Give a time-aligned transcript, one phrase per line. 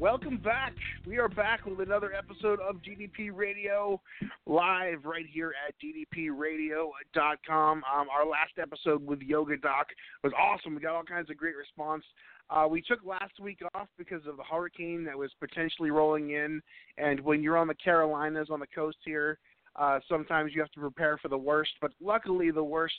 [0.00, 0.72] Welcome back.
[1.06, 4.00] We are back with another episode of DDP Radio
[4.46, 7.76] live right here at DDPRadio.com.
[7.84, 9.88] Um, our last episode with Yoga Doc
[10.24, 10.74] was awesome.
[10.74, 12.02] We got all kinds of great response.
[12.48, 16.62] Uh, we took last week off because of the hurricane that was potentially rolling in,
[16.96, 19.38] and when you're on the Carolinas on the coast here,
[19.76, 21.72] uh, sometimes you have to prepare for the worst.
[21.78, 22.94] But luckily, the worst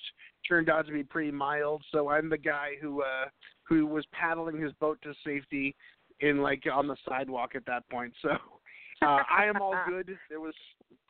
[0.48, 1.82] turned out to be pretty mild.
[1.92, 3.26] So I'm the guy who uh,
[3.64, 5.76] who was paddling his boat to safety
[6.22, 8.14] in like on the sidewalk at that point.
[8.22, 8.30] So
[9.02, 10.18] uh, I am all good.
[10.30, 10.54] There was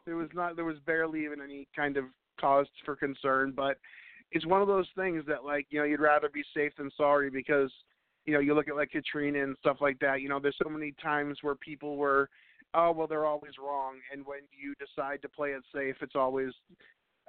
[0.05, 2.05] there was not there was barely even any kind of
[2.39, 3.77] cause for concern, but
[4.31, 7.29] it's one of those things that like you know you'd rather be safe than sorry
[7.29, 7.71] because
[8.25, 10.21] you know you look at like Katrina and stuff like that.
[10.21, 12.29] You know there's so many times where people were
[12.73, 16.51] oh well they're always wrong, and when you decide to play it safe, it's always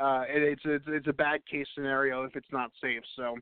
[0.01, 3.03] uh, it, it's it's it's a bad case scenario if it's not safe.
[3.17, 3.37] So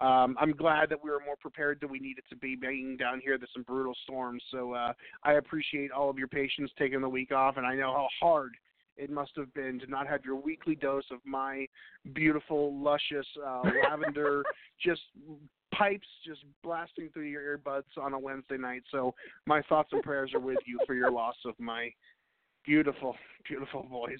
[0.00, 3.20] um, I'm glad that we were more prepared than we needed to be being down
[3.22, 3.38] here.
[3.38, 4.92] There's some brutal storms, so uh,
[5.22, 8.52] I appreciate all of your patience taking the week off, and I know how hard
[8.96, 11.66] it must have been to not have your weekly dose of my
[12.14, 14.42] beautiful, luscious uh, lavender
[14.82, 15.02] just
[15.74, 18.82] pipes just blasting through your earbuds on a Wednesday night.
[18.90, 19.14] So
[19.46, 21.90] my thoughts and prayers are with you for your loss of my
[22.66, 23.14] beautiful,
[23.48, 24.18] beautiful voice.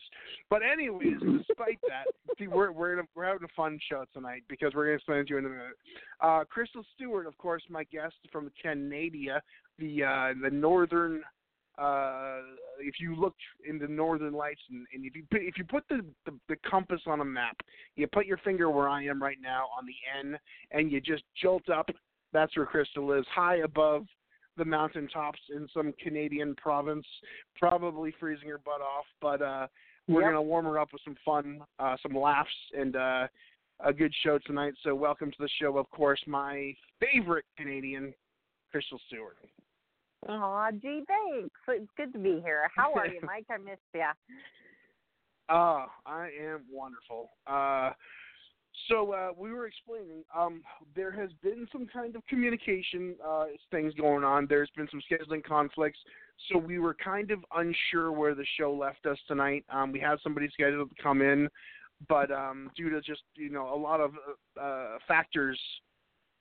[0.48, 2.06] But anyways, despite that,
[2.38, 5.30] see, we're we're we're having a fun show tonight because we're going to explain to
[5.30, 5.76] you in a minute.
[6.20, 9.42] Uh, Crystal Stewart, of course, my guest from Canada,
[9.78, 11.22] the uh, the northern.
[11.78, 12.40] Uh,
[12.80, 13.34] if you look
[13.68, 16.56] in the northern lights, and, and if you put, if you put the, the the
[16.68, 17.56] compass on a map,
[17.96, 20.38] you put your finger where I am right now on the N,
[20.70, 21.90] and you just jolt up.
[22.32, 24.06] That's where Crystal is, high above
[24.56, 27.06] the mountaintops in some Canadian province,
[27.56, 29.04] probably freezing her butt off.
[29.20, 29.66] But uh,
[30.08, 30.30] we're Yep.
[30.30, 33.26] gonna warm her up with some fun, uh, some laughs, and uh,
[33.80, 34.74] a good show tonight.
[34.82, 38.14] So welcome to the show, of course, my favorite Canadian,
[38.70, 39.36] Crystal Stewart.
[40.28, 41.54] Aw, gee, thanks.
[41.68, 42.68] It's good to be here.
[42.74, 43.46] How are you, Mike?
[43.50, 44.02] I missed you.
[45.48, 47.30] Uh, I am wonderful.
[47.46, 47.90] Uh,
[48.88, 50.22] so uh, we were explaining.
[50.36, 50.62] Um,
[50.94, 54.46] there has been some kind of communication uh, things going on.
[54.48, 55.98] There's been some scheduling conflicts.
[56.50, 59.64] So we were kind of unsure where the show left us tonight.
[59.70, 61.48] Um, we had somebody scheduled to come in,
[62.08, 64.12] but um, due to just you know a lot of
[64.60, 65.58] uh, factors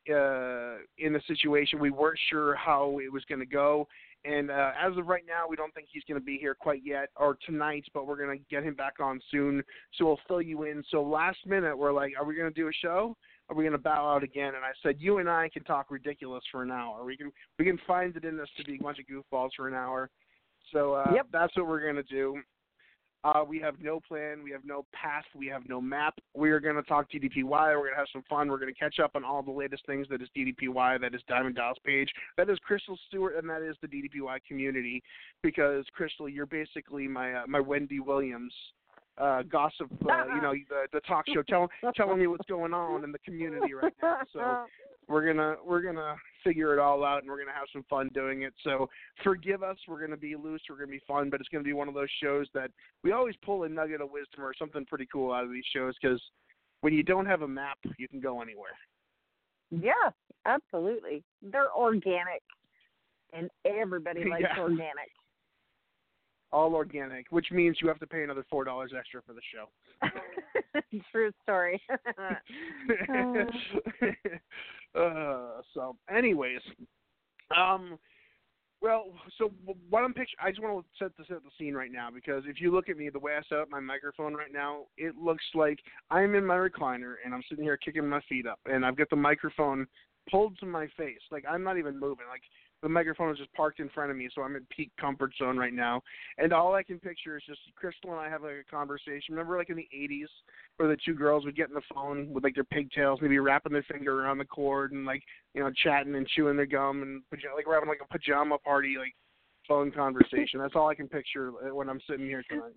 [0.10, 3.88] uh, in the situation, we weren't sure how it was going to go.
[4.26, 6.82] And uh, as of right now, we don't think he's going to be here quite
[6.84, 9.64] yet or tonight, but we're going to get him back on soon.
[9.94, 10.84] So we'll fill you in.
[10.90, 13.16] So last minute, we're like, are we going to do a show?
[13.50, 14.56] Are we going to bow out again?
[14.56, 17.04] And I said, you and I can talk ridiculous for an hour.
[17.06, 19.68] We can we can find it in us to be a bunch of goofballs for
[19.68, 20.10] an hour.
[20.74, 21.28] So uh, Yep.
[21.32, 22.42] that's what we're going to do.
[23.26, 24.44] Uh, we have no plan.
[24.44, 25.24] We have no path.
[25.36, 26.14] We have no map.
[26.36, 27.44] We are going to talk DDPY.
[27.50, 28.50] We're going to have some fun.
[28.50, 31.22] We're going to catch up on all the latest things that is DDPY, that is
[31.28, 35.02] Diamond Dallas Page, that is Crystal Stewart, and that is the DDPY community.
[35.42, 38.54] Because Crystal, you're basically my uh, my Wendy Williams
[39.18, 39.88] uh, gossip.
[40.08, 43.20] Uh, you know, the the talk show, tell, telling me what's going on in the
[43.20, 44.20] community right now.
[44.34, 44.66] So
[45.08, 48.44] we're gonna we're gonna figure it all out and we're gonna have some fun doing
[48.44, 48.54] it.
[48.64, 48.90] So
[49.24, 49.78] forgive us.
[49.88, 50.62] We're gonna be loose.
[50.70, 52.72] We're gonna be fun, but it's gonna be one of those shows that
[53.04, 55.96] we always pull a nugget of wisdom or something pretty cool out of these shows
[56.02, 56.22] because
[56.82, 58.78] when you don't have a map, you can go anywhere.
[59.72, 60.12] Yeah,
[60.46, 61.24] absolutely.
[61.42, 62.44] They're organic,
[63.34, 64.62] and everybody likes Yeah.
[64.62, 65.10] organic.
[66.52, 69.68] All organic, which means you have to pay another four dollars extra for the show.
[71.12, 71.82] True story.
[73.10, 73.46] Oh.
[74.98, 76.62] Uh, so, anyways,
[77.56, 77.98] um,
[78.82, 79.06] Well,
[79.38, 79.52] so
[79.90, 82.44] what I'm picturing, I just want to set the set the scene right now because
[82.46, 85.16] if you look at me, the way I set up my microphone right now, it
[85.16, 85.80] looks like
[86.12, 89.10] I'm in my recliner and I'm sitting here kicking my feet up, and I've got
[89.10, 89.88] the microphone
[90.30, 92.42] pulled to my face, like I'm not even moving, like
[92.86, 95.58] the microphone is just parked in front of me, so I'm in peak comfort zone
[95.58, 96.04] right now.
[96.38, 99.32] And all I can picture is just Crystal and I have like a conversation.
[99.34, 100.28] Remember, like in the '80s,
[100.78, 103.74] where the two girls would get in the phone with like their pigtails, maybe wrapping
[103.74, 105.24] their finger around the cord and like
[105.56, 107.24] you know chatting and chewing their gum and
[107.56, 109.16] like we're having like a pajama party, like
[109.68, 110.60] phone conversation.
[110.60, 112.74] That's all I can picture uh, when I'm sitting here tonight.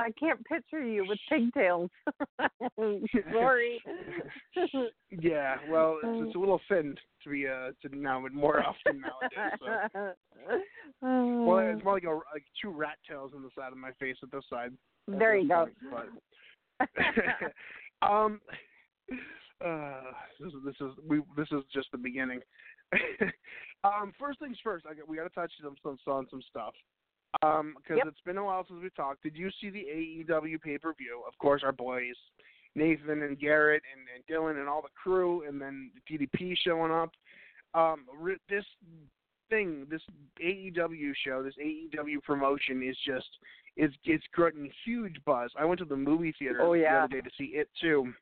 [0.00, 1.90] I can't picture you with pigtails.
[3.32, 3.82] Sorry.
[5.10, 6.94] Yeah, well, it's, it's a little thin
[7.24, 9.58] to be uh to now, more often nowadays.
[9.92, 10.12] So.
[11.02, 14.16] Well, it's more like a like two rat tails on the side of my face
[14.22, 14.72] at this side.
[15.06, 15.68] there you go.
[15.90, 16.08] But
[18.06, 18.40] um,
[19.64, 20.00] uh,
[20.38, 22.40] this is this is we this is just the beginning.
[23.84, 26.74] um, first things first, I got, we got to touch on some on some stuff.
[27.42, 28.06] Um, because Yep.
[28.08, 29.22] it's been a while since we talked.
[29.22, 31.22] Did you see the AEW pay per view?
[31.26, 32.16] Of course, our boys
[32.74, 37.10] Nathan and Garrett and, and Dylan and all the crew, and then DDP showing up.
[37.74, 38.64] Um, re- this
[39.48, 40.02] thing, this
[40.44, 43.28] AEW show, this AEW promotion is just
[43.76, 45.50] it's it's getting huge buzz.
[45.58, 48.12] I went to the movie theater Oh, the other day to see it too.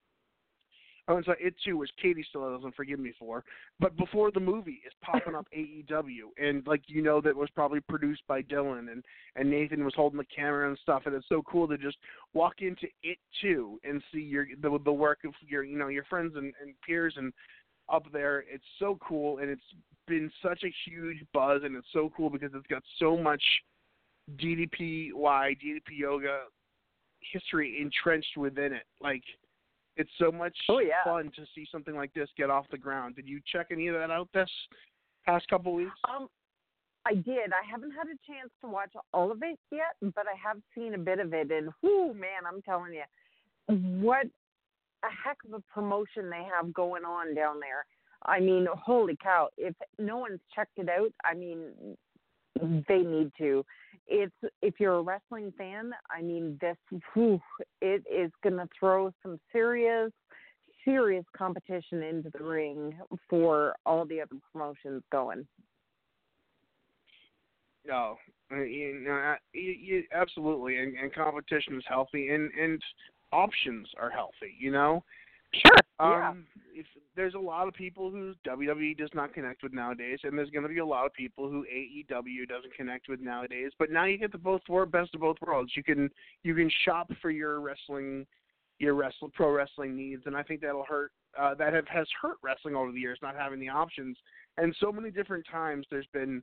[1.09, 3.43] I went to it too, which Katie still doesn't forgive me for.
[3.81, 7.81] But before the movie is popping up AEW, and like you know, that was probably
[7.81, 9.03] produced by Dylan, and
[9.35, 11.97] and Nathan was holding the camera and stuff, and it's so cool to just
[12.35, 16.05] walk into it too and see your the the work of your you know your
[16.05, 17.33] friends and, and peers and
[17.91, 18.45] up there.
[18.53, 19.63] It's so cool, and it's
[20.07, 23.43] been such a huge buzz, and it's so cool because it's got so much
[24.37, 26.41] DDPY, DDP yoga
[27.33, 28.85] history entrenched within it.
[29.01, 29.23] Like
[29.99, 31.05] it's so much Oh, yeah.
[31.05, 33.17] fun to see something like this get off the ground.
[33.17, 34.51] Did you check any of that out this
[35.27, 35.91] past couple weeks?
[36.09, 36.29] Um,
[37.05, 37.53] I did.
[37.53, 40.95] I haven't had a chance to watch all of it yet, but I have seen
[40.95, 44.27] a bit of it, and whoo, man, I'm telling you, what
[45.05, 47.87] a heck of a promotion they have going on down there.
[48.27, 49.49] I mean, holy cow!
[49.57, 51.97] If no one's checked it out, I mean,
[52.89, 53.65] they need to.
[54.09, 56.77] It's if you're a wrestling fan, I mean, this
[57.13, 57.41] whew,
[57.83, 60.11] it is going to throw some serious,
[60.85, 62.95] serious competition into the ring
[63.29, 65.47] for all the other promotions going.
[67.87, 68.17] No,
[68.53, 72.81] uh, you know, uh, you, you, absolutely, and, and competition is healthy, and and
[73.33, 74.55] options are healthy.
[74.59, 75.05] You know,
[75.55, 75.77] Sure.
[76.01, 76.31] yeah.
[76.31, 76.47] um,
[76.79, 76.87] if
[77.17, 80.63] there's a lot of people who WWE does not connect with nowadays, and there's going
[80.63, 83.73] to be a lot of people who AEW doesn't connect with nowadays.
[83.81, 85.73] But now you get the both wor- best of both worlds.
[85.77, 86.09] You can
[86.45, 88.27] you can shop for your wrestling,
[88.79, 91.11] your wrestle pro wrestling needs, and I think that'll hurt.
[91.39, 94.17] Uh, that have, has hurt wrestling over the years, not having the options.
[94.57, 96.43] And so many different times, there's been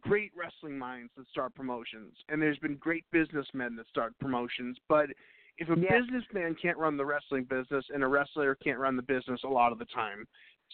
[0.00, 4.78] great wrestling minds that start promotions, and there's been great businessmen that start promotions.
[4.88, 5.10] But
[5.58, 6.00] if a Yeah.
[6.00, 9.72] businessman can't run the wrestling business, and a wrestler can't run the business a lot
[9.72, 10.26] of the time,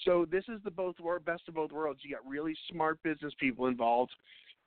[0.04, 2.04] so this is the both wor- best of both worlds.
[2.04, 4.12] You got really smart business people involved,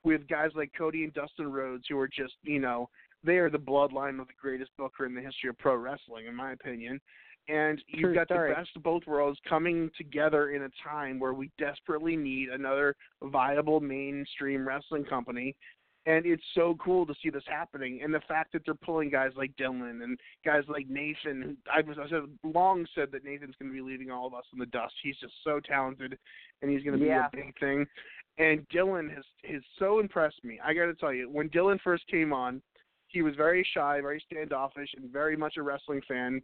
[0.04, 2.88] with guys like Cody and Dustin Rhodes, who are just you know
[3.24, 6.34] they are the bloodline of the greatest booker in the history of pro wrestling, in
[6.34, 7.00] my opinion.
[7.48, 8.50] And you've True got story.
[8.50, 12.94] the best of both worlds coming together in a time where we desperately need another
[13.22, 15.56] viable mainstream wrestling company.
[16.08, 19.32] And it's so cool to see this happening, and the fact that they're pulling guys
[19.36, 21.42] like Dylan and guys like Nathan.
[21.42, 24.32] who I was I said long said that Nathan's going to be leaving all of
[24.32, 24.94] us in the dust.
[25.02, 26.16] He's just so talented,
[26.62, 27.26] and he's going to be Yeah.
[27.30, 27.86] a big thing.
[28.38, 30.58] And Dylan has has so impressed me.
[30.64, 32.62] I got to tell you, when Dylan first came on,
[33.08, 36.40] he was very shy, very standoffish, and very much a wrestling fan.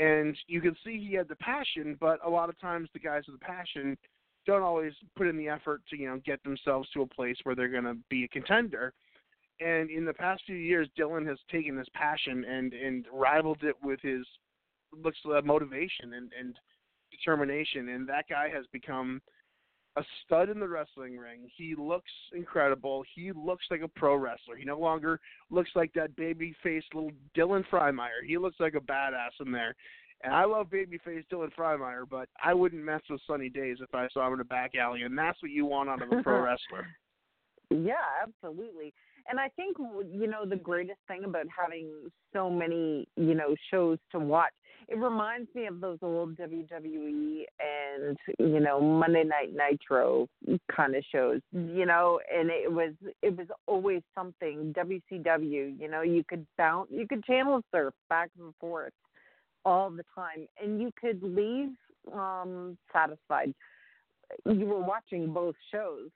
[0.00, 3.22] And you can see he had the passion, but a lot of times the guys
[3.28, 3.96] with the passion
[4.44, 7.54] don't always put in the effort to you know get themselves to a place where
[7.54, 8.92] they're going to be a contender.
[9.60, 13.76] And in the past few years, Dylan has taken this passion and and rivaled it
[13.82, 14.26] with his
[14.92, 16.56] looks uh, motivation and and
[17.10, 19.20] determination, and that guy has become
[19.96, 21.48] a stud in the wrestling ring.
[21.56, 23.04] He looks incredible.
[23.14, 24.56] He looks like a pro wrestler.
[24.56, 25.20] He no longer
[25.50, 28.26] looks like that baby faced little Dylan Freimeyer.
[28.26, 29.76] He looks like a badass in there.
[30.22, 34.08] And I love babyface Dylan Freimeyer, but I wouldn't mess with Sunny Days if I
[34.12, 36.40] saw him in a back alley, and that's what you want out of a pro
[36.44, 36.86] wrestler.
[37.70, 38.94] Yeah, absolutely.
[39.28, 41.88] And I think you know the greatest thing about having
[42.32, 44.52] so many you know shows to watch.
[44.86, 50.28] It reminds me of those old WWE and you know Monday Night Nitro
[50.74, 51.40] kind of shows.
[51.52, 55.80] You know, and it was it was always something WCW.
[55.80, 58.92] You know, you could bounce, you could channel surf back and forth
[59.64, 61.70] all the time, and you could leave
[62.12, 63.54] um satisfied.
[64.44, 66.10] You were watching both shows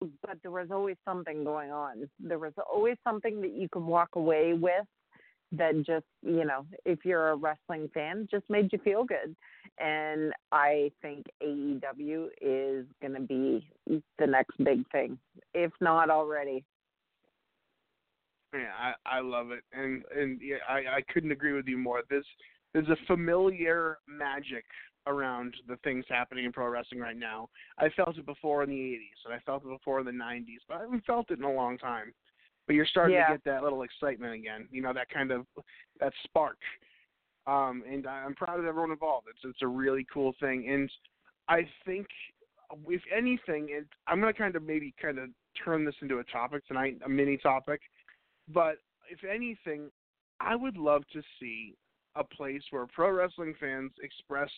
[0.00, 2.08] but there was always something going on.
[2.20, 4.86] There was always something that you could walk away with
[5.52, 9.34] that just, you know, if you're a wrestling fan, just made you feel good.
[9.78, 13.68] And I think AEW is going to be
[14.18, 15.18] the next big thing,
[15.52, 16.64] if not already.
[18.52, 22.02] Yeah, I I love it, and and yeah, I I couldn't agree with you more.
[22.08, 22.26] There's
[22.72, 24.64] there's a familiar magic
[25.06, 27.48] around the things happening in pro wrestling right now.
[27.78, 30.60] I felt it before in the 80s, and I felt it before in the 90s,
[30.68, 32.12] but I haven't felt it in a long time.
[32.66, 33.26] But you're starting Yeah.
[33.28, 34.68] to get that little excitement again.
[34.70, 35.46] You know that kind of
[36.00, 36.58] that spark.
[37.46, 39.28] Um, and I'm proud of everyone involved.
[39.28, 40.90] It's it's a really cool thing, and
[41.48, 42.06] I think
[42.88, 45.28] if anything, it, I'm going to kind of maybe kind of
[45.62, 47.80] turn this into a topic tonight, a mini topic.
[48.48, 48.76] But
[49.10, 49.90] if anything,
[50.40, 51.76] I would love to see
[52.16, 54.52] a place where pro wrestling fans expressed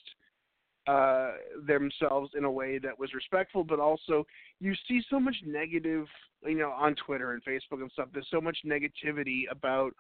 [0.87, 1.33] uh,
[1.67, 4.25] themselves in a way that was respectful, but also
[4.61, 6.07] you see so much negative,
[6.45, 8.09] you know, on Twitter and Facebook and stuff.
[8.13, 9.93] There's so much negativity about,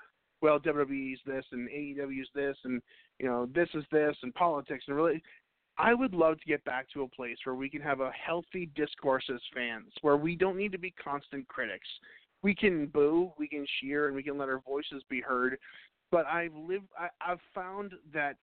[0.42, 2.80] well, WWE's this and AEW's this, and
[3.18, 5.22] you know, this is this, and politics, and really.
[5.78, 8.70] I would love to get back to a place where we can have a healthy
[8.74, 11.86] discourse as fans, where we don't need to be constant critics.
[12.42, 15.58] We can boo, we can cheer, and we can let our voices be heard.
[16.10, 18.36] But I've lived, I, I've found that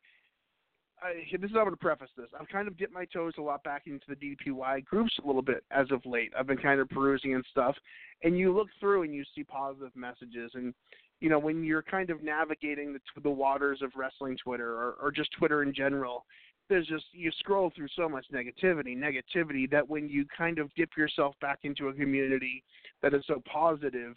[1.01, 2.27] I, this is I'm going to preface this.
[2.39, 5.41] I've kind of dipped my toes a lot back into the DDPY groups a little
[5.41, 6.31] bit as of late.
[6.37, 7.75] I've been kind of perusing and stuff,
[8.23, 10.51] and you look through and you see positive messages.
[10.53, 10.73] And
[11.19, 15.11] you know, when you're kind of navigating the the waters of wrestling Twitter or, or
[15.11, 16.25] just Twitter in general,
[16.69, 20.89] there's just you scroll through so much negativity, negativity that when you kind of dip
[20.97, 22.63] yourself back into a community
[23.01, 24.15] that is so positive,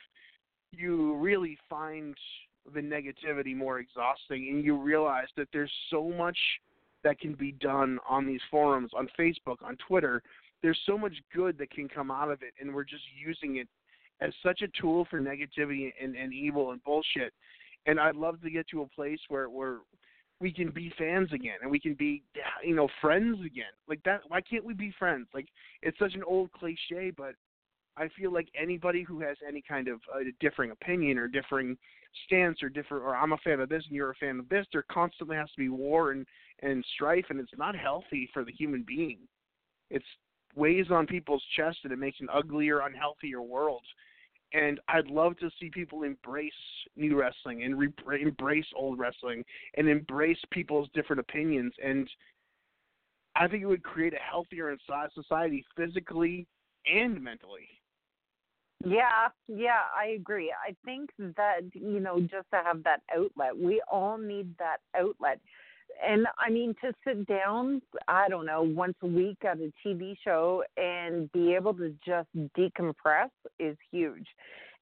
[0.72, 2.14] you really find
[2.74, 6.38] the negativity more exhausting, and you realize that there's so much
[7.04, 10.22] that can be done on these forums, on Facebook, on Twitter.
[10.62, 13.68] There's so much good that can come out of it, and we're just using it
[14.20, 17.32] as such a tool for negativity and, and evil and bullshit.
[17.86, 19.78] And I'd love to get to a place where where
[20.40, 22.22] we can be fans again and we can be
[22.64, 23.64] you know friends again.
[23.88, 24.22] Like that.
[24.28, 25.28] Why can't we be friends?
[25.32, 25.46] Like
[25.82, 27.34] it's such an old cliche, but
[27.96, 31.76] I feel like anybody who has any kind of uh, differing opinion or differing
[32.26, 34.66] stance or different or I'm a fan of this and you're a fan of this,
[34.72, 36.26] there constantly has to be war and
[36.60, 39.18] and strife, and it's not healthy for the human being.
[39.90, 40.06] It's
[40.54, 43.82] weighs on people's chest and it makes an uglier, unhealthier world.
[44.54, 46.52] And I'd love to see people embrace
[46.96, 49.44] new wrestling and re- embrace old wrestling
[49.76, 51.74] and embrace people's different opinions.
[51.84, 52.08] And
[53.34, 54.74] I think it would create a healthier
[55.14, 56.46] society physically
[56.86, 57.68] and mentally.
[58.84, 60.52] Yeah, yeah, I agree.
[60.52, 65.40] I think that, you know, just to have that outlet, we all need that outlet.
[66.06, 70.14] And I mean, to sit down, I don't know, once a week at a TV
[70.22, 74.26] show and be able to just decompress is huge.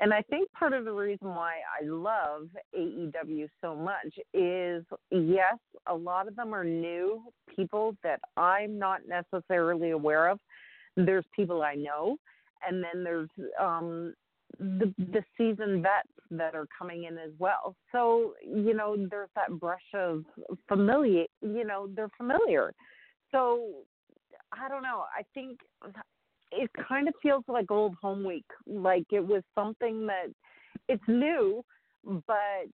[0.00, 5.56] And I think part of the reason why I love AEW so much is yes,
[5.86, 7.22] a lot of them are new
[7.54, 10.40] people that I'm not necessarily aware of.
[10.96, 12.16] There's people I know
[12.68, 13.28] and then there's
[13.60, 14.14] um
[14.58, 17.74] the the seasoned vets that are coming in as well.
[17.92, 20.24] So you know, there's that brush of
[20.68, 21.24] familiar.
[21.42, 22.72] You know, they're familiar.
[23.30, 23.70] So
[24.52, 25.04] I don't know.
[25.16, 25.58] I think
[26.52, 28.46] it kind of feels like old home week.
[28.66, 30.26] Like it was something that
[30.88, 31.64] it's new,
[32.04, 32.68] but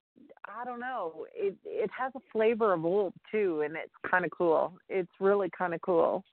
[0.47, 1.27] I don't know.
[1.35, 4.75] It it has a flavor of old too, and it's kind of cool.
[4.89, 6.25] It's really kind of cool.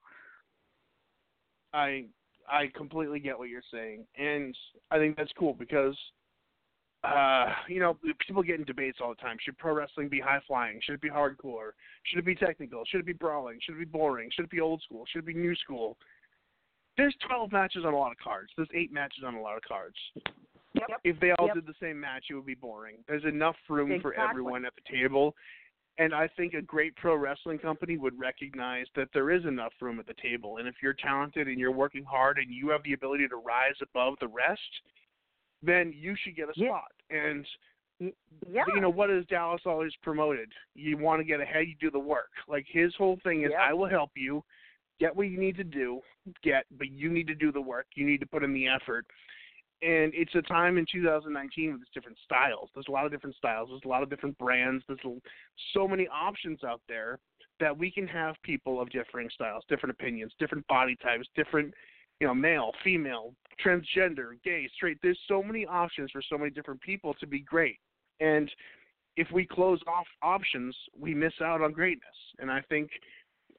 [1.73, 2.05] I
[2.47, 4.55] I completely get what you're saying, and
[4.91, 5.97] I think that's cool because,
[7.03, 9.37] uh, you know, people get in debates all the time.
[9.43, 10.79] Should pro wrestling be high flying?
[10.83, 11.71] Should it be hardcore?
[12.03, 12.83] Should it be technical?
[12.85, 13.59] Should it be brawling?
[13.61, 14.29] Should it be boring?
[14.33, 15.05] Should it be old school?
[15.11, 15.97] Should it be new school?
[16.95, 18.51] There's 12 matches on a lot of cards.
[18.55, 19.97] There's eight matches on a lot of cards.
[20.73, 20.99] Yep.
[21.03, 21.55] If they all Yep.
[21.55, 23.03] did the same match, it would be boring.
[23.07, 25.35] There's enough room for everyone at the table.
[25.99, 29.99] And I think a great pro wrestling company would recognize that there is enough room
[29.99, 30.57] at the table.
[30.57, 33.75] And if you're talented and you're working hard and you have the ability to rise
[33.81, 34.61] above the rest,
[35.63, 36.67] then you should get a Yeah.
[36.67, 36.91] spot.
[37.09, 37.47] And
[38.47, 38.63] Yeah.
[38.67, 40.53] you know what has Dallas always promoted?
[40.75, 42.31] You want to get ahead, you do the work.
[42.47, 43.59] Like his whole thing is, Yep.
[43.59, 44.43] I will help you
[44.99, 46.01] get what you need to do,
[46.43, 47.87] get, but you need to do the work.
[47.95, 49.07] You need to put in the effort.
[49.81, 52.69] And it's a time in 2019 with different styles.
[52.73, 53.69] There's a lot of different styles.
[53.69, 54.83] There's a lot of different brands.
[54.87, 54.99] There's
[55.73, 57.19] so many options out there
[57.59, 61.73] that we can have people of differing styles, different opinions, different body types, different,
[62.19, 64.97] you know, male, female, transgender, gay, straight.
[65.03, 67.77] There's so many options for so many different people to be great.
[68.19, 68.49] And
[69.15, 72.05] if we close off options, we miss out on greatness.
[72.39, 72.89] And I think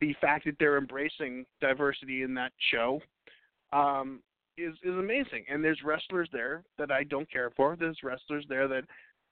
[0.00, 3.00] the fact that they're embracing diversity in that show
[3.72, 4.20] um,
[4.58, 5.44] is is amazing.
[5.48, 7.76] And there's wrestlers there that I don't care for.
[7.76, 8.84] There's wrestlers there that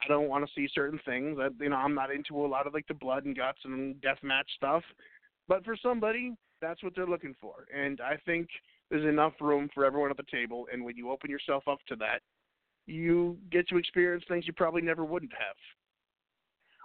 [0.02, 1.37] I don't want to see certain things.
[1.38, 4.00] That you know, I'm not into a lot of like the blood and guts and
[4.00, 4.83] death match stuff.
[5.49, 7.66] But for somebody, that's what they're looking for.
[7.75, 8.49] And I think
[8.90, 10.66] there's enough room for everyone at the table.
[10.73, 12.21] And when you open yourself up to that,
[12.87, 15.56] you get to experience things you probably never wouldn't have.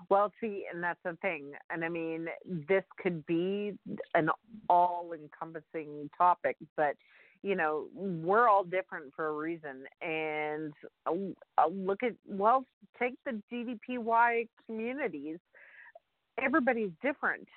[0.09, 1.51] Well, see, and that's the thing.
[1.69, 2.27] And I mean,
[2.67, 3.77] this could be
[4.15, 4.29] an
[4.67, 6.95] all encompassing topic, but,
[7.43, 9.83] you know, we're all different for a reason.
[10.01, 10.73] And
[11.07, 11.11] uh,
[11.57, 12.65] uh, look at, well,
[12.99, 15.39] take the DDPY communities.
[16.41, 17.47] Everybody's different,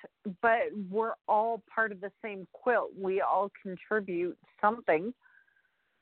[0.41, 0.59] but
[0.91, 2.91] we're all part of the same quilt.
[2.99, 5.13] We all contribute something.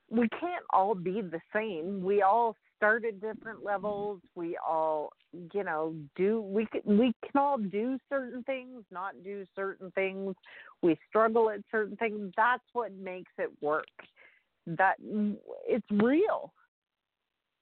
[0.09, 2.03] We can't all be the same.
[2.03, 4.19] We all start at different levels.
[4.35, 5.13] We all,
[5.53, 10.35] you know, do we can, we can all do certain things, not do certain things.
[10.83, 12.31] We struggle at certain things.
[12.37, 13.87] That's what makes it work.
[14.67, 14.95] That
[15.67, 16.53] it's real.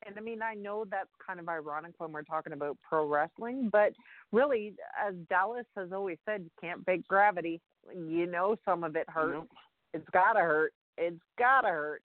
[0.06, 3.70] And I mean, I know that's kind of ironic when we're talking about pro wrestling,
[3.72, 3.94] but
[4.32, 4.74] really,
[5.08, 7.62] as Dallas has always said, you can't fake gravity.
[7.96, 9.34] You know, some of it hurts.
[9.34, 9.50] Nope.
[9.94, 10.74] It's gotta hurt.
[10.98, 12.02] It's gotta hurt.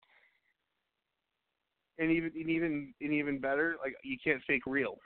[1.99, 4.97] And even and even and even better, like you can't fake real.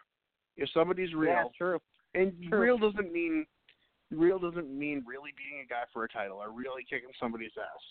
[0.56, 1.80] If somebody's real, Yeah, true.
[2.14, 2.60] And True.
[2.60, 3.44] real doesn't mean
[4.10, 7.82] real doesn't mean really beating a guy for a title or really kicking somebody's ass.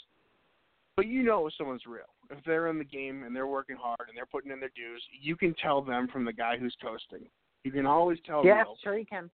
[0.95, 2.05] But you know if someone's real.
[2.29, 5.03] If they're in the game and they're working hard and they're putting in their dues,
[5.21, 7.27] you can tell them from the guy who's coasting.
[7.65, 8.77] You can always tell Yeah, real.
[8.83, 9.29] sure you can.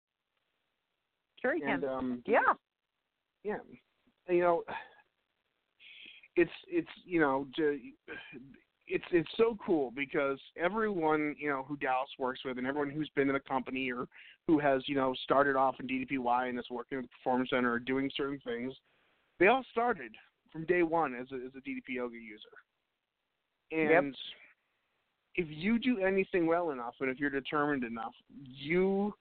[1.41, 1.89] Sure you And can.
[1.91, 2.39] um yeah.
[3.43, 3.57] yeah.
[4.29, 4.63] You know
[6.35, 7.77] it's it's you know to,
[8.91, 13.09] it's it's so cool because everyone you know who Dallas works with and everyone who's
[13.15, 14.07] been in the company or
[14.47, 17.71] who has you know started off in DDPY and is working at the performance center
[17.71, 18.73] or doing certain things,
[19.39, 20.11] they all started
[20.51, 22.49] from day one as a as a DDP yoga user.
[23.71, 24.15] And
[25.35, 29.13] if you do anything well enough and if you're determined enough, you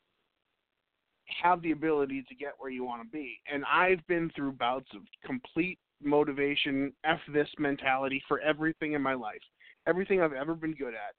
[1.43, 3.39] have the ability to get where you want to be.
[3.52, 9.15] And I've been through bouts of complete motivation, F this mentality for everything in my
[9.15, 9.41] life.
[9.86, 11.14] Everything I've ever been good at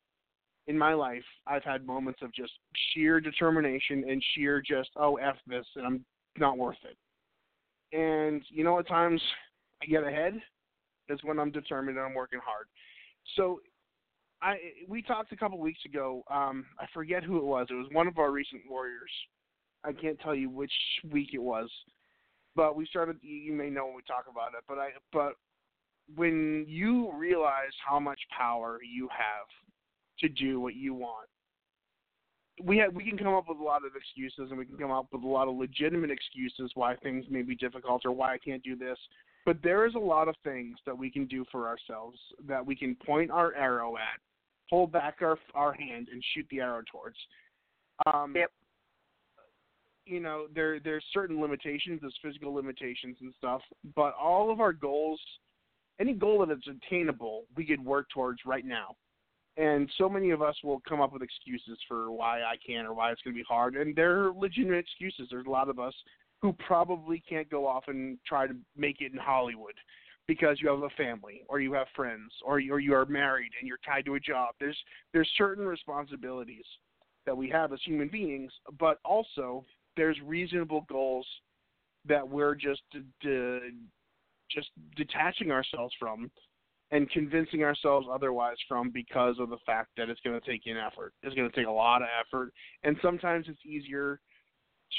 [0.68, 2.54] in my life, I've had moments of just
[2.94, 6.06] sheer determination and sheer just, oh, F this, and I'm
[6.38, 6.98] not worth it.
[7.98, 9.22] And, you know, at times
[9.82, 10.40] I get ahead.
[11.10, 12.68] That's when I'm determined and I'm working hard.
[13.36, 13.60] So
[14.42, 16.24] I we talked a couple of weeks ago.
[16.32, 17.68] Um, I forget who it was.
[17.70, 19.12] It was one of our recent warriors.
[19.84, 20.72] I can't tell you which
[21.12, 21.70] week it was,
[22.56, 23.18] but we started.
[23.22, 25.34] You you may know when we talk about it, but I but
[26.16, 29.48] when you realize how much power you have
[30.20, 31.28] to do what you want,
[32.64, 34.92] we have we can come up with a lot of excuses, and we can come
[34.92, 38.38] up with a lot of legitimate excuses why things may be difficult or why I
[38.38, 38.98] can't do this.
[39.46, 42.76] But there is a lot of things that we can do for ourselves that we
[42.76, 44.20] can point our arrow at,
[44.70, 47.18] pull back our our hand, and shoot the arrow towards.
[48.06, 48.52] Um, Yep.
[50.06, 53.62] You know, there there's certain limitations, there's physical limitations and stuff,
[53.96, 55.22] but all of our goals,
[56.00, 58.96] any goal that is attainable, we could work towards right now.
[59.58, 62.94] And so many of us will come up with excuses for why I can't or
[62.94, 65.28] why it's going to be hard, and they're legitimate excuses.
[65.30, 65.94] There's a lot of us
[66.42, 69.74] who probably can't go off and try to make it in Hollywood
[70.28, 73.52] because you have a family or you have friends or you, or you are married
[73.60, 74.56] and you're tied to a job.
[74.60, 74.78] There's
[75.14, 76.66] there's certain responsibilities
[77.26, 79.66] that we have as human beings, but also
[79.98, 81.28] there's reasonable goals
[82.08, 83.60] that we're just d- d-
[84.54, 86.30] just detaching ourselves from
[86.92, 90.78] and convincing ourselves otherwise from because of the fact that it's going to take an
[90.78, 91.14] effort.
[91.24, 92.52] It's going to take a lot of effort,
[92.84, 94.20] and sometimes it's easier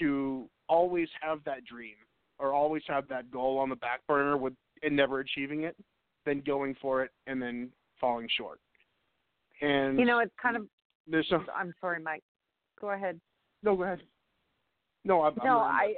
[0.01, 1.97] to always have that dream
[2.39, 5.77] or always have that goal on the back burner with and never achieving it
[6.27, 8.59] than going for it and then falling short.
[9.61, 10.67] And You know, it's kind of.
[11.07, 12.25] there's some I'm sorry, Mike.
[12.81, 13.21] Go ahead.
[13.63, 14.01] no go ahead.
[15.05, 15.95] No, I'm, no, I'm I.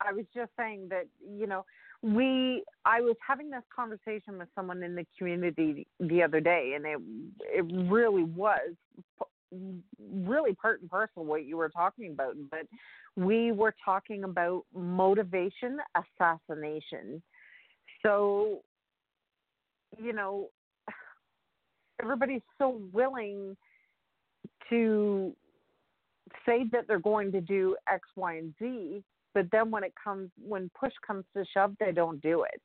[0.00, 1.64] I was just saying that you know
[2.02, 2.64] we.
[2.84, 7.00] I was having this conversation with someone in the community the other day, and it
[7.42, 8.74] it really was
[10.12, 12.34] really part and parcel what you were talking about.
[12.50, 12.66] But
[13.16, 17.22] we were talking about motivation assassination.
[18.02, 18.60] So,
[20.00, 20.48] you know,
[22.00, 23.56] everybody's so willing
[24.70, 25.34] to
[26.46, 29.02] say that they're going to do X, Y, and Z,
[29.38, 32.60] but then when it comes, when push comes to shove, they don't do it.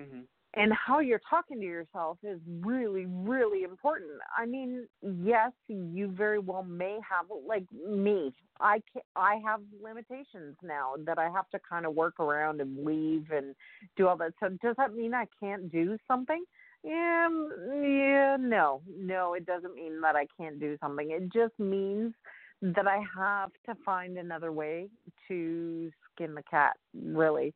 [0.00, 0.22] hmm
[0.56, 4.12] and how you're talking to yourself is really really important.
[4.38, 10.56] I mean yes you very well may have like me i can i have limitations
[10.62, 13.54] now that i have to kind of work around and leave and
[13.96, 14.32] do all that.
[14.40, 16.44] So does that mean i can't do something?
[16.84, 17.28] Yeah,
[17.72, 21.10] yeah no no it doesn't mean that i can't do something.
[21.10, 22.14] It just means
[22.62, 24.88] that i have to find another way
[25.28, 27.52] to skin the cat really.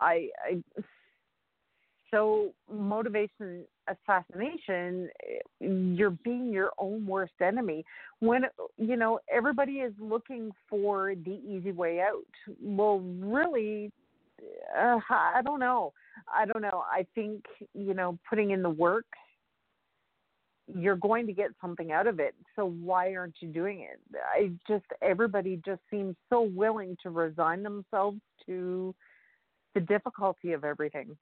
[0.00, 0.62] I i
[2.10, 5.08] so motivation assassination
[5.60, 7.84] you're being your own worst enemy.
[8.20, 8.42] When
[8.76, 12.26] you know everybody is looking for the easy way out.
[12.60, 13.90] Well really
[14.78, 15.92] uh, i don't know.
[16.32, 16.84] I don't know.
[16.90, 19.06] I think you know putting in the work
[20.66, 24.00] you're going to get something out of it so why aren't you doing it
[24.34, 28.94] i just everybody just seems so willing to resign themselves to
[29.74, 31.16] the difficulty of everything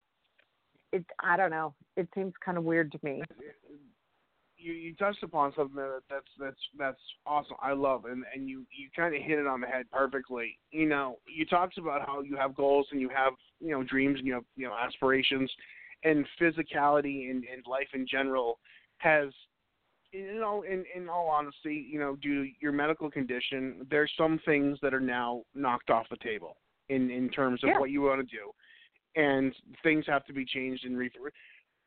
[0.93, 1.75] it I don't know.
[1.97, 3.23] It seems kind of weird to me.
[3.23, 3.35] Uh,
[4.57, 7.57] you you touched upon something that that's that's that's awesome.
[7.63, 10.59] I love and and you you kind of hit it on the head perfectly.
[10.71, 14.19] You know, you talked about how you have goals and you have you know dreams
[14.19, 15.51] and you have you know aspirations,
[16.05, 18.59] and physicality and and life in general
[19.01, 19.31] has
[20.13, 24.41] you know, in in all honesty, you know, due to your medical condition, there's some
[24.45, 26.57] things that are now knocked off the table
[26.89, 27.79] in in terms of yeah.
[27.79, 28.51] what you want to do.
[29.17, 31.11] And things have to be changed and re-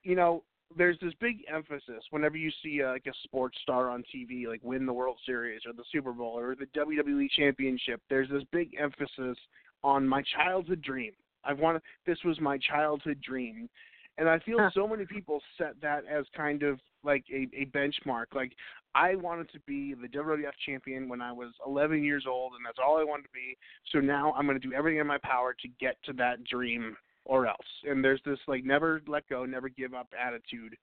[0.04, 0.44] you know
[0.76, 4.62] there's this big emphasis whenever you see uh, like a sports star on TV like
[4.64, 8.72] win the World Series or the Super Bowl or the WWE championship there's this big
[8.80, 9.38] emphasis
[9.84, 11.12] on my childhood dream.
[11.46, 13.70] I've wanted this was my childhood dream
[14.18, 14.70] and I feel huh.
[14.74, 18.54] so many people set that as kind of like a, a benchmark like
[18.96, 22.78] I wanted to be the WWF champion when I was 11 years old and that's
[22.86, 23.58] all I wanted to be
[23.92, 26.96] so now I'm going to do everything in my power to get to that dream
[27.26, 27.58] or else.
[27.84, 30.76] And there's this like never let go, never give up attitude.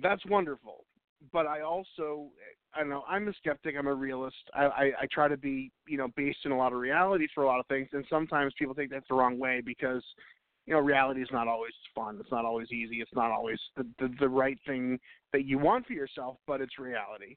[0.00, 0.84] That's wonderful.
[1.32, 2.28] But I also,
[2.74, 3.74] I don't know, I'm a skeptic.
[3.76, 4.36] I'm a realist.
[4.54, 7.42] I, I, I try to be, you know, based in a lot of reality for
[7.42, 7.88] a lot of things.
[7.92, 10.04] And sometimes people take that the wrong way because,
[10.68, 12.18] you know, reality is not always fun.
[12.20, 12.96] It's not always easy.
[12.96, 14.98] It's not always the, the, the right thing
[15.32, 17.36] that you want for yourself, but it's reality.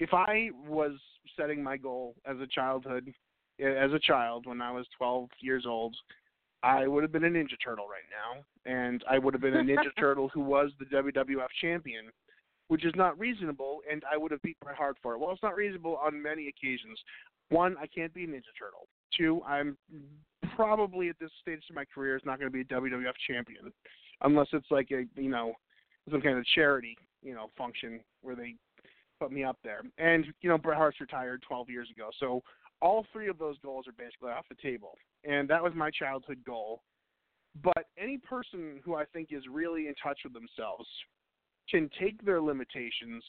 [0.00, 0.92] If I was
[1.36, 3.12] setting my goal as a childhood,
[3.60, 5.94] as a child when I was 12 years old,
[6.62, 9.62] I would have been a Ninja Turtle right now, and I would have been a
[9.62, 12.06] Ninja Turtle who was the WWF champion,
[12.68, 15.18] which is not reasonable, and I would have beat Bret Hart for it.
[15.18, 16.98] Well, it's not reasonable on many occasions.
[17.50, 18.88] One, I can't be a Ninja Turtle.
[19.14, 19.76] Two, I'm
[20.58, 23.72] probably at this stage of my career is not going to be a WWF champion,
[24.22, 25.52] unless it's like a you know
[26.10, 28.56] some kind of charity you know function where they
[29.20, 29.82] put me up there.
[29.98, 32.42] And you know Bret Hart's retired 12 years ago, so
[32.82, 34.98] all three of those goals are basically off the table.
[35.24, 36.82] And that was my childhood goal.
[37.62, 40.88] But any person who I think is really in touch with themselves
[41.70, 43.22] can take their limitations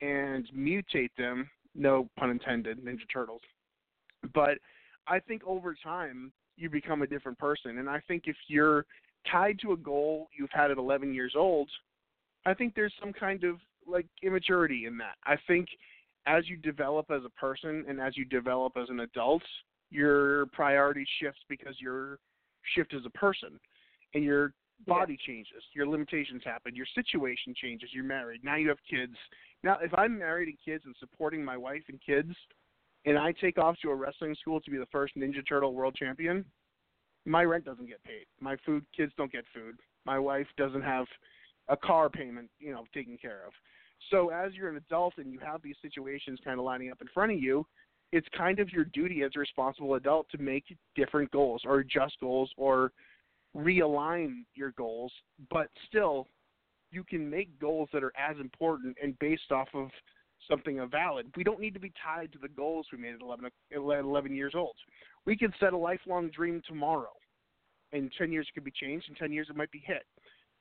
[0.00, 3.42] and mutate them, no pun intended, Ninja Turtles.
[4.34, 4.58] But
[5.06, 7.78] I think over time you become a different person.
[7.78, 8.86] And I think if you're
[9.30, 11.68] tied to a goal you've had at 11 years old,
[12.46, 15.16] I think there's some kind of like immaturity in that.
[15.24, 15.68] I think
[16.26, 19.42] as you develop as a person and as you develop as an adult,
[19.90, 22.18] your priority shifts because your
[22.74, 23.60] shift as a person
[24.14, 24.54] and your
[24.86, 25.34] body yeah.
[25.34, 29.14] changes, your limitations happen, your situation changes, you're married, now you have kids.
[29.62, 32.34] Now if I'm married and kids and supporting my wife and kids
[33.04, 35.94] and I take off to a wrestling school to be the first Ninja Turtle world
[35.94, 36.44] champion,
[37.26, 38.26] my rent doesn't get paid.
[38.40, 39.76] My food kids don't get food.
[40.04, 41.06] My wife doesn't have
[41.68, 43.52] a car payment, you know, taken care of.
[44.10, 47.08] So as you're an adult and you have these situations kind of lining up in
[47.14, 47.66] front of you,
[48.12, 50.64] it's kind of your duty as a responsible adult to make
[50.94, 52.92] different goals or adjust goals or
[53.56, 55.12] realign your goals,
[55.50, 56.26] but still
[56.90, 59.88] you can make goals that are as important and based off of
[60.48, 61.26] something valid.
[61.36, 64.52] We don't need to be tied to the goals we made at 11, 11 years
[64.54, 64.74] old.
[65.26, 67.12] We can set a lifelong dream tomorrow.
[67.92, 69.08] In 10 years, it could be changed.
[69.08, 70.04] In 10 years, it might be hit.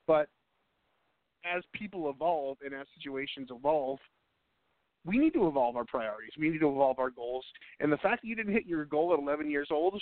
[0.07, 0.29] But
[1.45, 3.99] as people evolve and as situations evolve,
[5.05, 6.31] we need to evolve our priorities.
[6.39, 7.45] We need to evolve our goals.
[7.79, 10.01] And the fact that you didn't hit your goal at 11 years old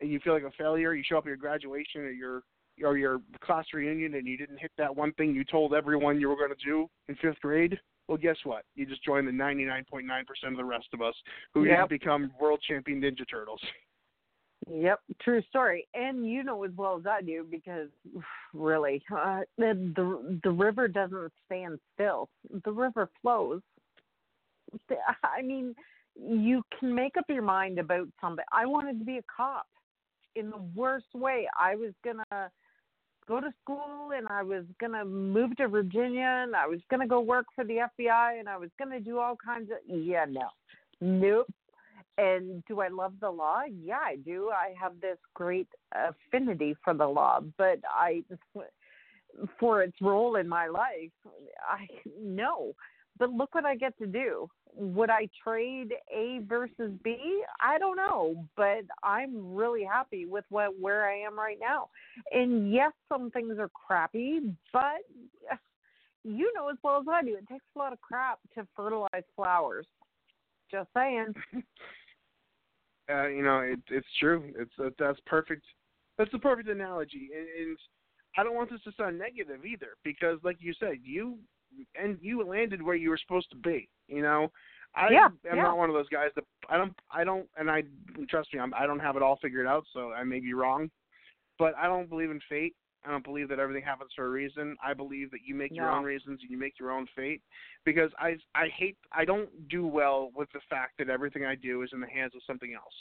[0.00, 2.42] and you feel like a failure, you show up at your graduation or your
[2.82, 6.28] or your class reunion and you didn't hit that one thing you told everyone you
[6.28, 8.64] were going to do in fifth grade, well, guess what?
[8.74, 10.02] You just joined the 99.9%
[10.50, 11.14] of the rest of us
[11.54, 11.78] who yep.
[11.78, 13.60] have become world champion Ninja Turtles.
[14.70, 15.88] Yep, true story.
[15.92, 17.88] And you know as well as I do because
[18.54, 22.28] really, uh, the, the the river doesn't stand still.
[22.64, 23.60] The river flows.
[25.24, 25.74] I mean,
[26.16, 28.44] you can make up your mind about something.
[28.52, 29.66] I wanted to be a cop
[30.36, 31.48] in the worst way.
[31.58, 32.50] I was gonna
[33.32, 37.00] go to school and I was going to move to Virginia and I was going
[37.00, 39.78] to go work for the FBI and I was going to do all kinds of
[39.86, 40.48] yeah, no.
[41.00, 41.50] Nope.
[42.18, 43.62] And do I love the law?
[43.82, 44.50] Yeah, I do.
[44.50, 48.22] I have this great affinity for the law, but I
[49.58, 51.10] for its role in my life,
[51.66, 51.86] I
[52.20, 52.74] no.
[53.22, 54.48] But look what I get to do.
[54.74, 57.44] Would I trade A versus B?
[57.60, 61.88] I don't know, but I'm really happy with what where I am right now.
[62.32, 64.40] And yes, some things are crappy,
[64.72, 65.04] but
[66.24, 69.22] you know as well as I do, it takes a lot of crap to fertilize
[69.36, 69.86] flowers.
[70.68, 71.32] Just saying.
[73.08, 74.52] uh, you know, it, it's true.
[74.58, 75.62] It's uh, that's perfect.
[76.18, 77.78] That's the perfect analogy, and, and
[78.36, 81.38] I don't want this to sound negative either, because like you said, you
[81.94, 83.88] and you landed where you were supposed to be.
[84.08, 84.50] You know,
[84.94, 85.62] I Yeah, am yeah.
[85.62, 87.82] not one of those guys that I don't I don't and I
[88.28, 90.90] trust me, I'm, I don't have it all figured out, so I may be wrong,
[91.58, 92.74] but I don't believe in fate.
[93.04, 94.76] I don't believe that everything happens for a reason.
[94.84, 97.42] I believe that you make your own reasons and you make your own fate.
[97.84, 101.82] Because I I hate I don't do well with the fact that everything I do
[101.82, 102.94] is in the hands of something else,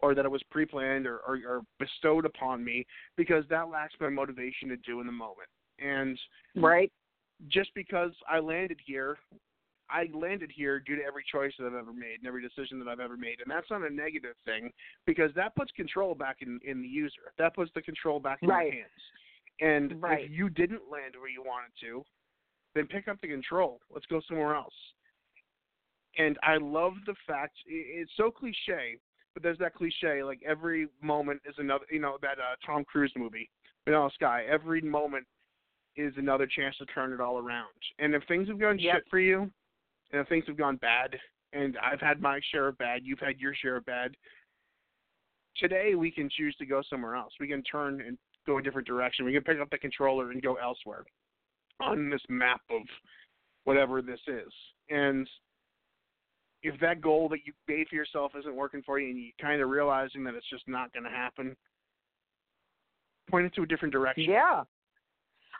[0.00, 2.84] or that it was pre-planned or, or, or bestowed upon me.
[3.16, 5.48] Because that lacks my motivation to do in the moment.
[5.78, 6.18] And
[6.56, 6.90] Right?
[7.48, 9.18] Just because I landed here,
[9.88, 12.88] I landed here due to every choice that I've ever made and every decision that
[12.88, 14.72] I've ever made, and that's not a negative thing
[15.06, 17.32] because that puts control back in in the user.
[17.38, 18.72] That puts the control back in Right.
[18.72, 19.12] your hands.
[19.60, 20.24] And Right.
[20.24, 22.04] if you didn't land where you wanted to,
[22.74, 23.80] then pick up the control.
[23.90, 24.74] Let's go somewhere else.
[26.18, 28.98] And I love the fact it's so cliche,
[29.34, 31.84] but there's that cliche like every moment is another.
[31.90, 33.50] You know that uh, Tom Cruise movie,
[33.84, 34.44] Vanilla Sky.
[34.48, 35.26] Every moment
[35.96, 37.68] is another chance to turn it all around.
[37.98, 38.94] And if things have gone Yep.
[38.94, 39.50] shit for you,
[40.12, 41.18] and if things have gone bad,
[41.52, 44.16] and I've had my share of bad, you've had your share of bad.
[45.56, 47.32] Today we can choose to go somewhere else.
[47.40, 49.24] We can turn and go a different direction.
[49.24, 51.04] We can pick up the controller and go elsewhere
[51.80, 52.82] on this map of
[53.64, 54.52] whatever this is.
[54.90, 55.28] And
[56.62, 59.62] if that goal that you made for yourself isn't working for you and you kind
[59.62, 61.56] of realizing that it's just not going to happen,
[63.30, 64.24] point it to a different direction.
[64.24, 64.64] Yeah.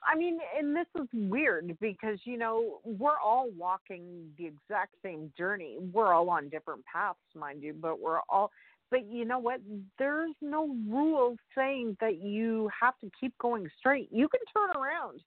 [0.06, 5.32] I mean, and this is weird because, you know, we're all walking the exact same
[5.36, 5.78] journey.
[5.92, 8.52] We're all on different paths, mind you, but we're all,
[8.90, 9.60] but you know what?
[9.98, 14.08] There's no rule saying that you have to keep going straight.
[14.12, 15.22] You can turn around.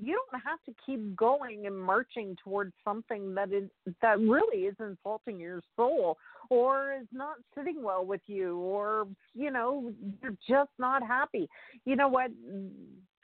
[0.00, 3.68] You don't have to keep going and marching towards something that is
[4.02, 6.16] that really is insulting your soul
[6.48, 11.48] or is not sitting well with you or you know you're just not happy
[11.84, 12.30] you know what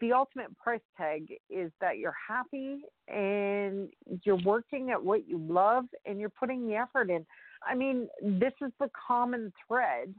[0.00, 3.88] the ultimate price tag is that you're happy and
[4.24, 7.24] you're working at what you love and you're putting the effort in
[7.66, 10.14] i mean this is the common thread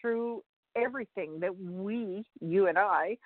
[0.00, 0.42] through
[0.76, 3.16] everything that we you and i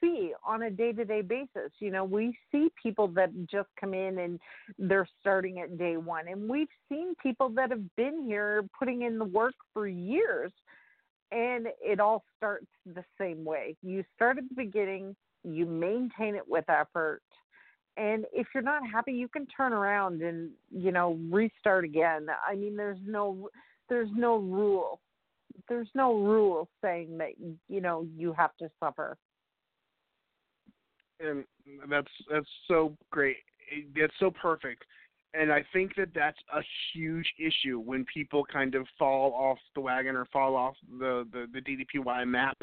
[0.00, 1.70] see on a day to day basis.
[1.78, 4.40] You know, we see people that just come in and
[4.78, 6.28] they're starting at day one.
[6.28, 10.52] And we've seen people that have been here putting in the work for years.
[11.32, 13.76] And it all starts the same way.
[13.82, 17.22] You start at the beginning, you maintain it with effort.
[17.96, 22.26] And if you're not happy, you can turn around and, you know, restart again.
[22.46, 23.48] I mean, there's no
[23.88, 25.00] there's no rule.
[25.68, 27.30] There's no rule saying that,
[27.68, 29.16] you know, you have to suffer.
[31.20, 31.44] and
[31.88, 33.36] that's that's so great.
[33.70, 34.84] It's so perfect,
[35.38, 36.60] and I think that that's a
[36.92, 41.46] huge issue when people kind of fall off the wagon or fall off the the,
[41.52, 42.58] the DDPY map.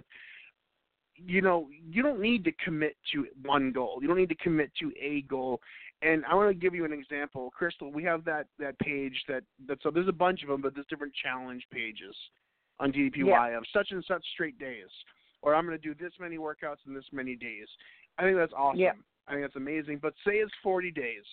[1.15, 3.99] You know, you don't need to commit to one goal.
[4.01, 5.61] You don't need to commit to a goal.
[6.01, 7.91] And I want to give you an example, Crystal.
[7.91, 10.87] We have that that page that that so there's a bunch of them, but there's
[10.87, 12.15] different challenge pages
[12.79, 14.87] on DDPY of such and such straight days,
[15.41, 17.67] or I'm going to do this many workouts in this many days.
[18.17, 18.79] I think that's awesome.
[18.79, 18.93] Yeah.
[19.27, 19.99] I think that's amazing.
[20.01, 21.23] But say it's 40 days,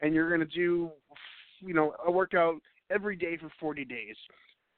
[0.00, 0.90] and you're going to do,
[1.60, 2.56] you know, a workout
[2.90, 4.16] every day for 40 days.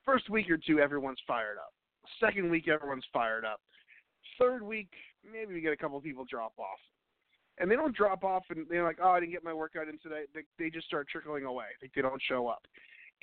[0.04, 1.72] First week or two, everyone's fired up.
[2.20, 3.60] Second week, everyone's fired up.
[4.38, 4.90] Third week,
[5.30, 6.78] maybe we get a couple of people drop off,
[7.58, 9.98] and they don't drop off and they're like, "Oh, I didn't get my workout in
[9.98, 11.66] today." They, they just start trickling away.
[11.80, 12.62] Like they don't show up.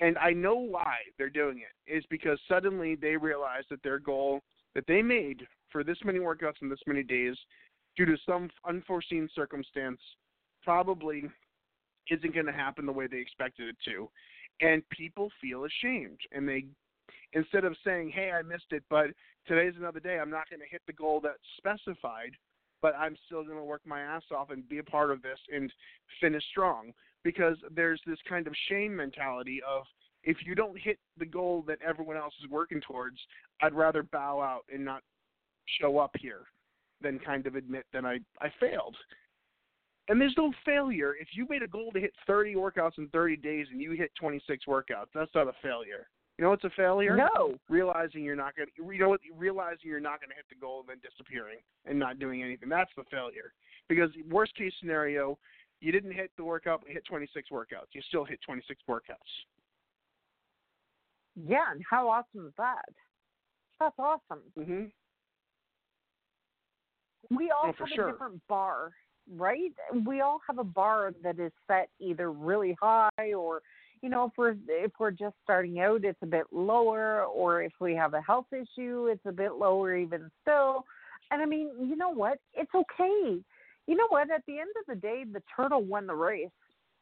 [0.02, 4.42] And I know why they're doing it is because suddenly they realize that their goal
[4.76, 7.36] that they made for this many workouts in this many days
[7.98, 10.00] due to some unforeseen circumstance
[10.64, 11.24] probably
[12.10, 14.10] isn't going to happen the way they expected it to
[14.62, 16.66] and people feel ashamed and they
[17.34, 19.08] instead of saying hey i missed it but
[19.48, 22.32] today's another day i'm not going to hit the goal that's specified
[22.82, 25.40] but i'm still going to work my ass off and be a part of this
[25.54, 25.72] and
[26.22, 26.92] finish strong
[27.24, 29.84] because there's this kind of shame mentality of
[30.24, 33.18] if you don't hit the goal that everyone else is working towards
[33.62, 35.02] i'd rather bow out and not
[35.80, 36.42] show up here
[37.02, 38.96] than kind of admit that I I failed.
[40.10, 43.38] And there's no failure if you made a goal to hit 30 workouts in 30
[43.38, 45.06] days and you hit 26 workouts.
[45.14, 46.08] That's not a failure.
[46.38, 47.16] You know it's a failure?
[47.16, 47.56] No.
[47.70, 50.56] Realizing you're not going to, you know what, realizing you're not going to hit the
[50.56, 52.70] goal and then disappearing and not doing anything.
[52.70, 53.54] That's the failure.
[53.88, 55.38] Because worst case scenario,
[55.80, 57.94] you didn't hit the workout, but hit 26 workouts.
[57.94, 59.16] You still hit 26 workouts.
[61.36, 62.86] Yeah, and how awesome is that?
[63.80, 64.42] That's awesome.
[64.58, 64.86] Mm-hmm.
[67.36, 68.10] We all Oh, have sure.
[68.10, 68.92] a different bar,
[69.38, 69.72] right?
[70.06, 73.62] We all have a bar that is set either really high or
[74.02, 77.74] you know, if we're if we're just starting out it's a bit lower or if
[77.82, 80.86] we have a health issue it's a bit lower even still.
[81.32, 82.40] And I mean, you know what?
[82.54, 83.40] It's okay.
[83.88, 84.32] You know what?
[84.32, 86.50] At the end of the day, the turtle won the race.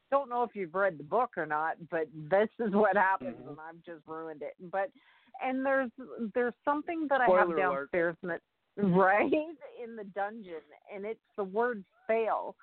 [0.09, 3.49] Don't know if you've read the book or not, but this is what happens, Mhm.
[3.49, 4.55] and I've just ruined it.
[4.71, 4.89] But
[5.43, 5.91] and there's
[6.33, 7.91] there's something that I have Spoiler alert.
[7.91, 8.41] downstairs that
[8.77, 9.31] right
[9.83, 10.61] in the dungeon,
[10.93, 12.55] and it's the word fail,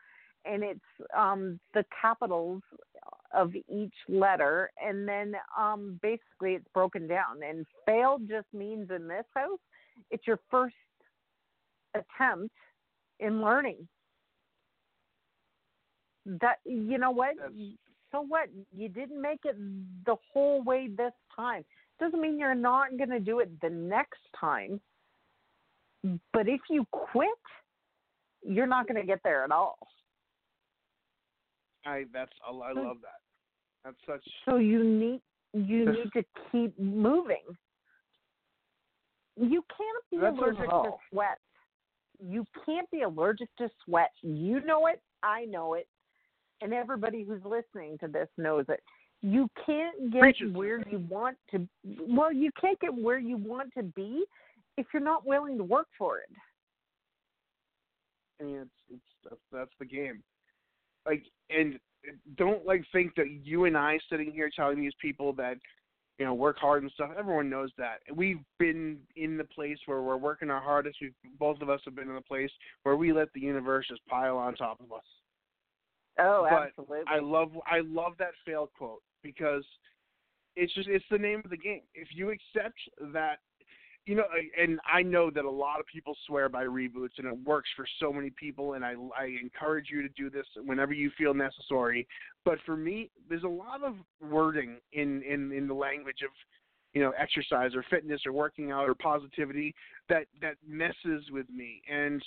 [0.44, 0.80] and it's
[1.16, 2.62] um the capitals
[3.32, 7.42] of each letter, and then um basically it's broken down.
[7.48, 9.58] And fail just means in this house,
[10.10, 10.74] it's your first
[11.94, 12.54] attempt
[13.20, 13.86] in learning.
[16.26, 17.36] That you know what?
[17.36, 17.52] That's-
[18.12, 18.48] So what?
[18.72, 19.56] You didn't make it
[20.06, 21.64] the whole way this time.
[21.98, 24.80] Doesn't mean you're not going to do it the next time.
[26.32, 27.28] But if you quit,
[28.42, 29.78] you're not going to get there at all.
[31.86, 33.20] I that's I I love that.
[33.84, 35.20] That's such So you need
[35.52, 37.44] you need to keep moving.
[39.36, 41.38] You can't be That's allergic to sweat.
[42.20, 44.10] You can't be allergic to sweat.
[44.22, 45.02] You know it.
[45.22, 45.88] I know it.
[46.60, 48.80] And everybody who's listening to this knows it.
[49.20, 51.66] You can't get where you want to.
[51.84, 54.24] Well, you can't get where you want to be
[54.76, 56.28] if you're not willing to work for it.
[58.40, 60.22] I mean, it's it's that's, that's the game.
[61.06, 61.78] Like, and
[62.36, 65.56] don't like think that you and I sitting here telling these people that
[66.18, 67.10] you know work hard and stuff.
[67.16, 67.98] Everyone knows that.
[68.14, 70.98] We've been in the place where we're working our hardest.
[71.00, 72.50] We both of us have been in the place
[72.82, 75.04] where we let the universe just pile on top of us.
[76.18, 76.98] Oh, But absolutely.
[77.08, 79.64] I love I love that fail quote because
[80.56, 81.82] it's just it's the name of the game.
[81.94, 82.78] If you accept
[83.12, 83.38] that
[84.06, 84.24] you know
[84.60, 87.86] and I know that a lot of people swear by reboots and it works for
[88.00, 92.06] so many people and I I encourage you to do this whenever you feel necessary.
[92.44, 96.30] But for me, there's a lot of wording in in in the language of
[96.92, 99.74] you know exercise or fitness or working out or positivity
[100.08, 102.22] that that messes with me and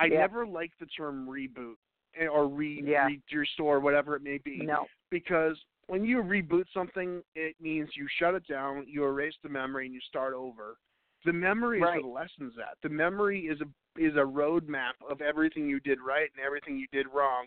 [0.00, 0.18] I Yeah.
[0.20, 1.76] never like the term reboot
[2.16, 3.06] eh, or re, Yeah.
[3.06, 4.88] re restore whatever it may be no.
[5.10, 9.84] because when you reboot something, it means you shut it down, you erase the memory,
[9.84, 10.78] and you start over.
[11.24, 11.92] The memory is Right.
[11.94, 12.80] where the lessons at.
[12.82, 16.88] The memory is a is a roadmap of everything you did right and everything you
[16.90, 17.46] did wrong.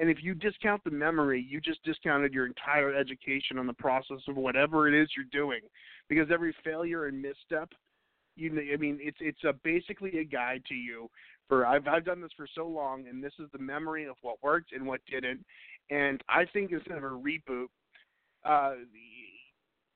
[0.00, 4.18] And if you discount the memory, you just discounted your entire education on the process
[4.26, 5.60] of whatever it is you're doing.
[6.08, 7.72] Because every failure and misstep,
[8.36, 11.08] you I mean, it's it's a basically a guide to you.
[11.48, 14.42] For I've I've done this for so long, and this is the memory of what
[14.42, 15.46] worked and what didn't.
[15.90, 17.66] And I think instead of a reboot,
[18.44, 18.74] uh,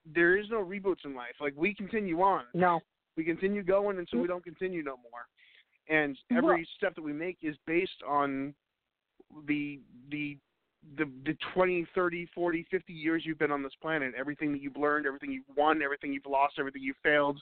[0.06, 1.34] there is no reboots in life.
[1.40, 2.80] Like we continue on, No.
[3.18, 4.32] We continue going until we mm-hmm.
[4.32, 5.26] don't continue no more.
[5.90, 8.54] And every step that we make is based on
[9.46, 10.38] the the
[10.96, 14.14] the the 20, 30, 40, 50 years you've been on this planet.
[14.16, 17.40] Everything that you've learned, everything you've won, everything you've lost, everything you've failed,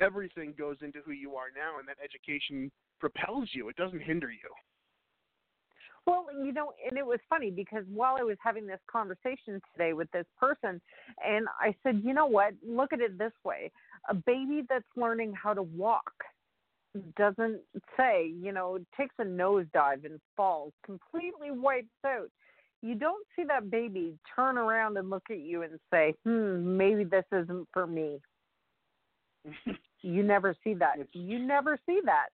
[0.00, 3.68] everything goes into who you are now, and that education propels you.
[3.68, 4.50] It doesn't hinder you.
[6.06, 9.92] Well, you know, and it was funny because while I was having this conversation today
[9.92, 10.80] with this person,
[11.24, 12.54] and I said, you know what?
[12.66, 13.70] Look at it this way
[14.08, 16.12] a baby that's learning how to walk
[17.16, 17.60] doesn't
[17.96, 22.28] say, you know, takes a nosedive and falls, completely wipes out.
[22.82, 27.04] You don't see that baby turn around and look at you and say, hmm, maybe
[27.04, 28.18] this isn't for me.
[30.04, 30.96] You never see that.
[31.12, 32.30] You never see that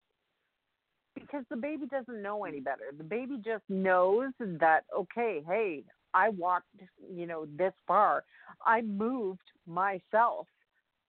[1.18, 2.92] because the baby doesn't know any better.
[2.96, 5.82] The baby just knows that okay, hey,
[6.14, 6.68] I walked,
[7.12, 8.24] you know, this far.
[8.64, 10.46] I moved myself.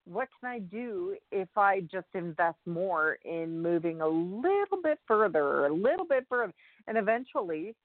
[0.06, 5.66] What can I do if I just invest more in moving a little bit further,
[5.66, 6.54] a little bit further,
[6.88, 7.76] and eventually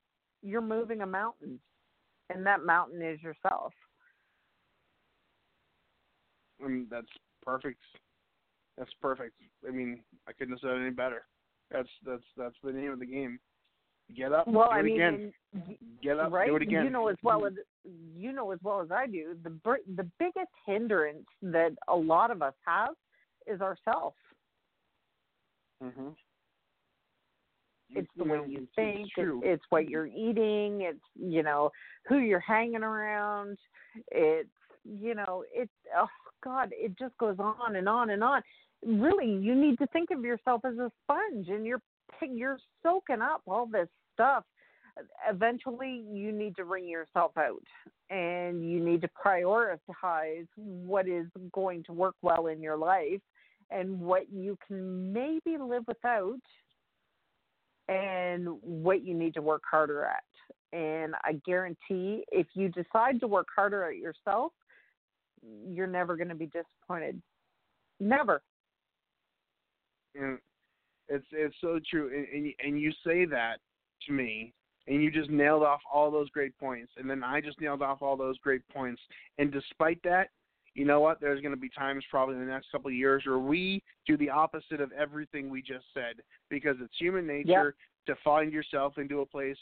[0.43, 1.59] you're moving a mountain,
[2.31, 3.73] and that mountain is yourself.
[6.62, 7.09] I mean, that's
[7.45, 7.81] perfect.
[8.79, 9.35] That's perfect.
[9.66, 11.25] I mean, I couldn't have said it any better.
[11.73, 13.39] That's that's that's the name of the game.
[14.16, 15.33] Get up, Well, do it mean, again.
[15.55, 16.49] and Get up, right?
[16.49, 16.85] do it again.
[16.85, 17.53] You know as well as
[17.85, 19.37] you know as well as I do.
[19.43, 19.51] The
[19.97, 22.91] the biggest hindrance that a lot of us have
[23.47, 24.16] is ourselves.
[25.83, 26.11] hmm
[27.91, 29.09] It's the way you think.
[29.16, 30.83] It's, it's what you're eating.
[30.83, 31.70] It's you know
[32.09, 33.57] who you're hanging around.
[34.11, 34.49] It's
[34.85, 36.09] you know it's oh
[36.45, 38.43] God, it just goes on and on and on.
[38.85, 41.83] Really, you need to think of yourself as a sponge, and you're
[42.20, 44.45] you're soaking up all this stuff.
[45.28, 47.64] Eventually, you need to wring yourself out,
[48.11, 53.20] and you need to prioritize what is going to work well in your life,
[53.70, 56.41] and what you can maybe live without
[57.89, 60.22] and what you need to work harder at.
[60.72, 64.53] And I guarantee if you decide to work harder at yourself,
[65.68, 67.20] you're never going to be disappointed.
[67.99, 68.43] Never.
[70.15, 70.39] And
[71.09, 73.59] it's it's so true, and and, you- and you say that
[74.07, 74.53] to me,
[74.87, 78.03] and you just nailed off all those great points, and then I just nailed off
[78.03, 79.01] all those great points.
[79.39, 80.31] And despite that,
[80.75, 81.21] you know what?
[81.21, 84.17] There's going to be times probably in the next couple of years where we do
[84.17, 87.75] the opposite of everything we just said, because it's human nature
[88.07, 89.59] to find yourself into a place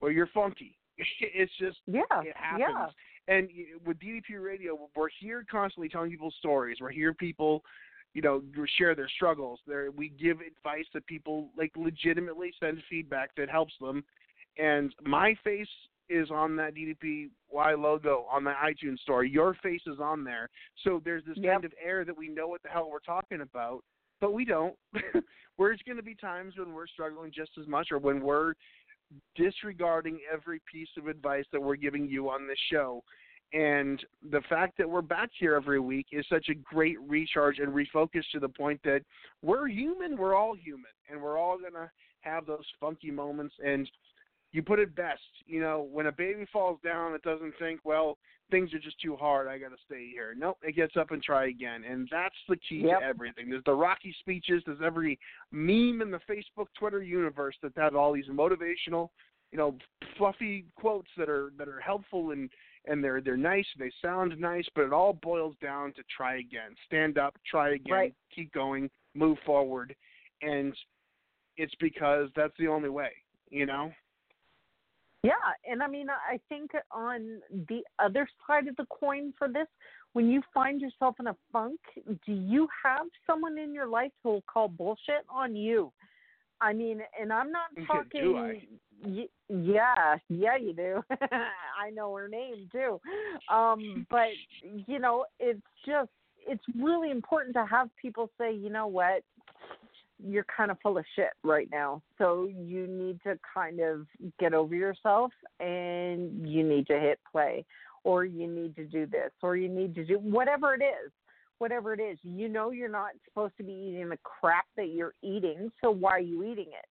[0.00, 0.76] where you're funky.
[1.20, 2.02] It's just Yeah.
[2.22, 2.64] it happens.
[2.68, 2.86] Yeah.
[3.28, 3.48] And
[3.86, 6.78] with DDP Radio, we're here constantly telling people stories.
[6.80, 7.62] We're here people,
[8.14, 8.42] you know,
[8.78, 9.60] share their struggles.
[9.66, 14.04] There, we give advice that people like legitimately send feedback that helps them.
[14.58, 15.68] And my face
[16.08, 19.24] is on that DDPY logo on the iTunes store.
[19.24, 20.48] Your face is on there.
[20.82, 21.52] So there's this Yep.
[21.52, 23.84] kind of air that we know what the hell we're talking about,
[24.20, 24.76] but we don't.
[25.58, 28.54] There's going to be times when we're struggling just as much, or when we're
[29.36, 33.04] disregarding every piece of advice that we're giving you on this show.
[33.52, 37.72] And the fact that we're back here every week is such a great recharge and
[37.72, 39.02] refocus to the point that
[39.42, 41.90] we're human, we're all human, and we're all going to
[42.20, 43.54] have those funky moments.
[43.64, 43.90] And
[44.52, 48.18] you put it best, you know, when a baby falls down, it doesn't think, well,
[48.50, 50.34] things are just too hard, I got to stay here.
[50.36, 51.84] Nope, it gets up and try again.
[51.84, 53.00] And that's the key Yep.
[53.00, 53.48] to everything.
[53.48, 55.18] There's the Rocky speeches, there's every
[55.52, 59.10] meme in the Facebook, Twitter universe that has all these motivational,
[59.52, 59.76] you know,
[60.16, 62.50] fluffy quotes that are that are helpful and
[62.86, 66.74] and they're they're nice, they sound nice, but it all boils down to try again.
[66.86, 68.14] Stand up, try again, Right.
[68.34, 69.94] keep going, move forward.
[70.42, 70.74] And
[71.56, 73.10] it's because that's the only way,
[73.50, 73.92] you know?
[75.22, 75.32] Yeah,
[75.70, 79.66] and I mean, I think on the other side of the coin for this,
[80.14, 81.78] when you find yourself in a funk,
[82.26, 85.92] do you have someone in your life who will call bullshit on you?
[86.60, 88.36] I mean, and I'm not Do talking.
[88.36, 88.62] I?
[89.02, 91.02] Y- yeah, yeah, you do.
[91.20, 93.00] I know her name too.
[93.52, 94.28] Um, but
[94.62, 96.10] you know, it's just
[96.46, 99.22] it's really important to have people say, you know what,
[100.22, 102.02] you're kind of full of shit right now.
[102.18, 104.06] So you need to kind of
[104.38, 107.64] get over yourself and you need to hit play
[108.04, 111.10] or you need to do this or you need to do whatever it is.
[111.60, 115.12] Whatever it is, you know you're not supposed to be eating the crap that you're
[115.22, 116.86] eating, so why are you eating it?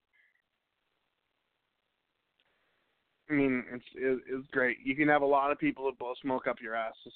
[3.28, 3.84] I mean, it's
[4.28, 4.78] it's great.
[4.84, 7.12] You can have a lot of people that blow smoke up your asses,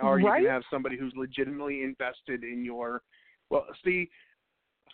[0.00, 0.42] or you Right?
[0.42, 3.02] can have somebody who's legitimately invested in your.
[3.50, 4.10] Well, see,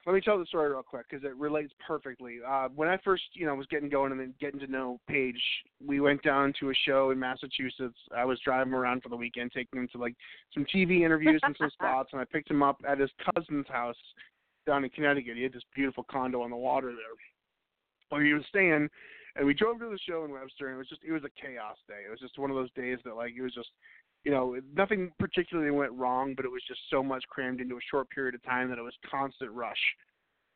[0.07, 2.39] let me tell the story real quick because it relates perfectly.
[2.47, 5.41] Uh, when I first, you know, was getting going and then getting to know Page,
[5.85, 7.99] we went down to a show in Massachusetts.
[8.17, 10.15] I was driving around for the weekend, taking him to like
[10.55, 13.97] some TV interviews and some spots, and I picked him up at his cousin's house
[14.67, 15.37] down in Connecticut.
[15.37, 17.17] He had this beautiful condo on the water there,
[18.09, 18.89] where he was staying
[19.37, 21.41] and we drove to the show in Webster, and it was just it was a
[21.41, 22.03] chaos day.
[22.07, 23.71] It was just one of those days that like it was just
[24.25, 27.87] you know nothing particularly went wrong, but it was just so much crammed into a
[27.91, 29.79] short period of time that it was constant rush.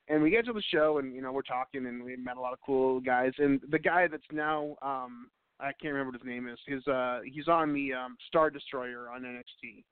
[0.08, 2.40] And we get to the show, and you know we're talking, and we met a
[2.40, 3.32] lot of cool guys.
[3.38, 5.28] And the guy that's now um
[5.60, 6.58] I can't remember what his name is.
[6.66, 9.84] His uh he's on the um Star Destroyer on NXT.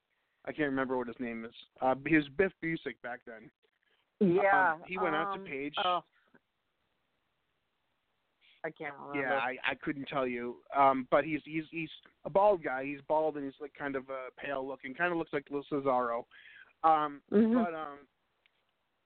[0.45, 1.55] I can't remember what his name is.
[1.81, 3.49] Uh, he was Biff Busick back then.
[4.21, 4.73] Yeah.
[4.73, 5.75] Um, he went out um, to Page.
[5.85, 6.01] Oh,
[8.65, 9.29] I can't remember.
[9.29, 10.57] Yeah, I, I couldn't tell you.
[10.77, 11.91] Um, but he's he's he's
[12.25, 12.85] a bald guy.
[12.85, 14.95] He's bald and he's like kind of uh, pale looking.
[14.95, 16.25] Kind of looks like Lil Cesaro.
[16.85, 17.55] Um, Mhm.
[17.65, 17.99] But um,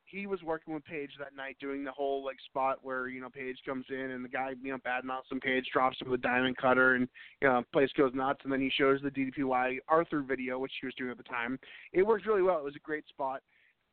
[0.05, 3.29] he was working with Page that night, doing the whole like spot where you know
[3.29, 5.41] Page comes in and the guy you know badmouths him.
[5.41, 7.09] Page drops him with a diamond cutter and
[7.43, 8.41] you know place goes nuts.
[8.45, 11.59] And then he shows the DDPY Arthur video, which he was doing at the time.
[11.93, 12.59] It worked really well.
[12.59, 13.43] It was a great spot.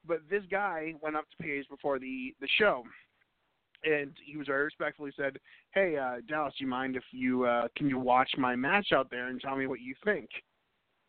[0.06, 2.84] But this guy went up to Page before the the show.
[3.84, 5.38] And he was very respectfully said,
[5.74, 9.10] hey uh Dallas, do you mind if you uh can you watch my match out
[9.10, 10.30] there and tell me what you think?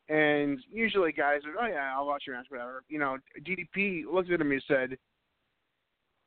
[0.08, 2.82] And usually guys are, oh yeah, I'll watch your match, whatever.
[2.88, 4.98] You know, DDP looked at him and said,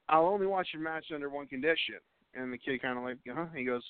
[0.10, 1.96] I'll only watch your match under one condition.
[2.34, 3.46] And the kid kind of like, huh?
[3.56, 3.84] He goes,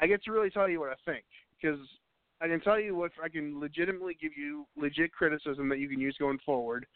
[0.00, 1.24] I get to really tell you what I think
[1.60, 1.78] because
[2.40, 6.00] I can tell you what I can legitimately give you legit criticism that you can
[6.00, 6.86] use going forward,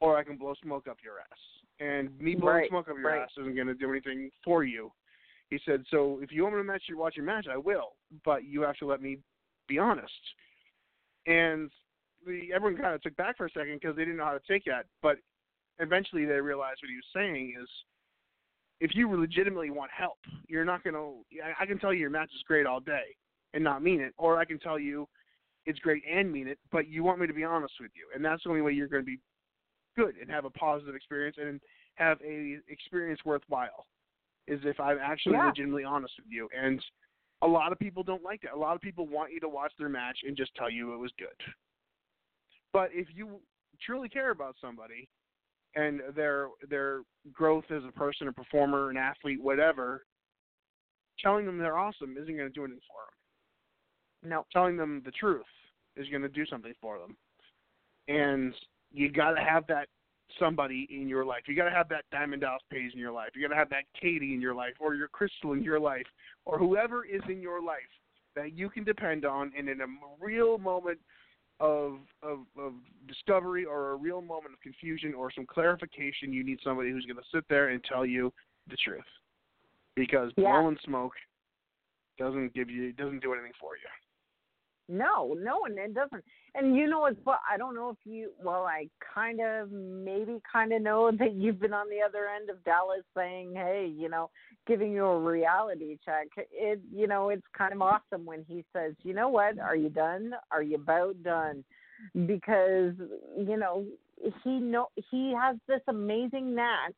[0.00, 1.65] or I can blow smoke up your ass.
[1.80, 3.22] And me blowing Right, smoke up your right.
[3.22, 4.90] ass isn't going to do anything for you.
[5.50, 7.92] He said, so if you want me to match your watch your match, I will,
[8.24, 9.18] but you have to let me
[9.68, 10.12] be honest.
[11.26, 11.70] And
[12.26, 14.40] the everyone kind of took back for a second because they didn't know how to
[14.48, 15.18] take that, but
[15.78, 17.68] eventually they realized what he was saying is
[18.80, 20.18] if you legitimately want help,
[20.48, 21.14] you're not going to.
[21.58, 23.14] I can tell you your match is great all day
[23.54, 25.08] and not mean it, or I can tell you
[25.64, 28.24] it's great and mean it, but you want me to be honest with you, and
[28.24, 29.18] that's the only way you're going to be
[29.96, 31.60] good and have a positive experience and
[31.94, 33.86] have a experience worthwhile.
[34.46, 35.46] Is if I'm actually Yeah.
[35.46, 36.84] legitimately honest with you, and
[37.42, 38.52] a lot of people don't like that.
[38.52, 40.98] A lot of people want you to watch their match and just tell you it
[40.98, 41.54] was good.
[42.72, 43.42] But if you
[43.80, 45.08] truly care about somebody
[45.74, 50.06] and their their growth as a person, a performer, an athlete, whatever,
[51.18, 53.02] telling them they're awesome isn't going to do anything for
[54.22, 54.30] them.
[54.30, 54.46] No.
[54.52, 55.44] Telling them the truth
[55.96, 57.16] is going to do something for them.
[58.08, 58.54] And
[58.96, 59.88] you got to have that
[60.40, 61.42] somebody in your life.
[61.46, 63.30] You got to have that Diamond Dallas Page in your life.
[63.34, 66.06] You got to have that Katie in your life, or your Crystal in your life,
[66.44, 67.76] or whoever is in your life
[68.34, 69.86] that you can depend on, and in a
[70.20, 70.98] real moment
[71.60, 72.72] of of of
[73.06, 77.16] discovery or a real moment of confusion or some clarification, you need somebody who's going
[77.16, 78.32] to sit there and tell you
[78.68, 79.04] the truth.
[79.94, 80.52] Because Yeah.
[80.52, 81.14] blowing smoke
[82.18, 83.88] doesn't give you doesn't do anything for you.
[84.88, 86.22] No, no, and it doesn't.
[86.54, 87.40] And you know what's what?
[87.50, 88.30] I don't know if you.
[88.42, 92.50] Well, I kind of, maybe, kind of know that you've been on the other end
[92.50, 94.30] of Dallas saying, "Hey, you know,
[94.66, 98.94] giving you a reality check." It, you know, it's kind of awesome when he says,
[99.02, 99.58] "You know what?
[99.58, 100.32] Are you done?
[100.52, 101.64] Are you about done?"
[102.14, 102.94] Because
[103.36, 103.84] you know
[104.44, 106.94] he know he has this amazing knack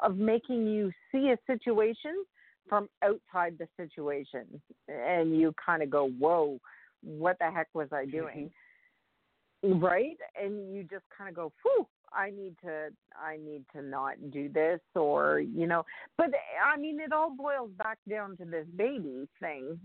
[0.00, 2.24] of making you see a situation
[2.68, 6.58] from outside the situation, and you kind of go, "Whoa."
[7.02, 8.50] What the heck was I doing?
[9.64, 10.16] Right?
[10.34, 14.48] And you just kind of go, whew, I need to, I need to not do
[14.48, 15.84] this or, you know,
[16.18, 19.78] but eh, I mean, it all boils back down to this baby thing.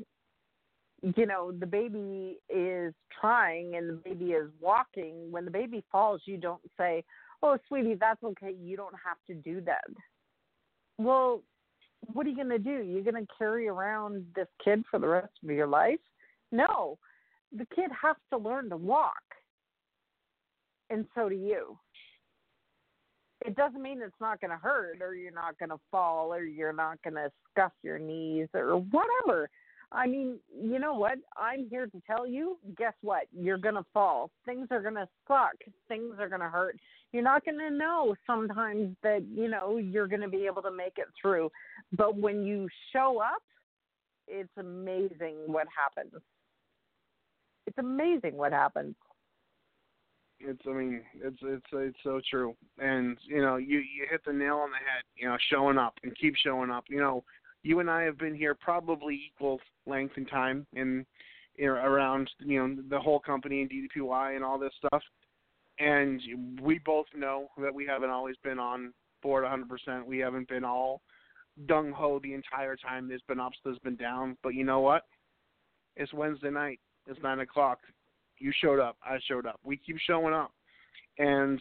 [1.15, 5.31] You know, the baby is trying and the baby is walking.
[5.31, 7.03] When the baby falls, you don't say,
[7.43, 8.55] oh, sweetie, that's okay.
[8.59, 9.85] You don't have to do that.
[10.97, 11.43] Well,
[12.13, 12.83] what are you going to do?
[12.83, 15.99] You're going to carry around this kid for the rest of your life?
[16.51, 16.97] No,
[17.51, 19.13] the kid has to learn to walk,
[20.89, 21.77] and so do you.
[23.45, 26.43] It doesn't mean it's not going to hurt, or you're not going to fall, or
[26.43, 29.49] you're not going to scuff your knees, or whatever.
[29.91, 31.17] I mean, you know what?
[31.37, 33.23] I'm here to tell you guess what?
[33.31, 34.29] You're going to fall.
[34.45, 35.55] Things are going to suck.
[35.87, 36.77] Things are going to hurt.
[37.13, 40.71] You're not going to know sometimes that, you know, you're going to be able to
[40.71, 41.49] make it through.
[41.93, 43.43] But when you show up,
[44.27, 46.21] it's amazing what happens.
[47.67, 48.95] It's amazing what happens.
[50.39, 54.33] It's I mean it's it's it's so true, and you know you you hit the
[54.33, 55.03] nail on the head.
[55.15, 56.85] You know, showing up and keep showing up.
[56.89, 57.23] You know,
[57.63, 61.05] you and I have been here probably equal length and time in,
[61.57, 65.01] in around you know the whole company and DDPY and all this stuff,
[65.79, 66.21] and
[66.61, 68.93] we both know that we haven't always been on
[69.23, 70.05] board 100%.
[70.05, 71.01] We haven't been all
[71.65, 73.07] gung ho the entire time.
[73.07, 75.03] There's been ups, there's been downs, but you know what?
[75.95, 76.79] It's Wednesday night.
[77.07, 77.79] It's nine o'clock.
[78.39, 78.97] You showed up.
[79.03, 79.59] I showed up.
[79.63, 80.51] We keep showing up,
[81.17, 81.59] and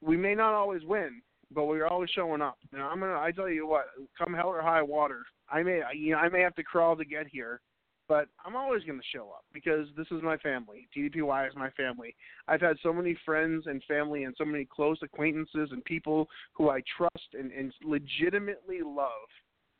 [0.00, 1.20] we may not always win,
[1.54, 2.58] but we're always showing up.
[2.72, 3.18] And I'm gonna.
[3.18, 3.86] I tell you what,
[4.16, 5.82] come hell or high water, I may.
[5.94, 7.60] You know, I may have to crawl to get here,
[8.08, 10.88] but I'm always gonna show up because this is my family.
[10.96, 12.14] DDPY is my family.
[12.48, 16.70] I've had so many friends and family and so many close acquaintances and people who
[16.70, 19.28] I trust and, and legitimately love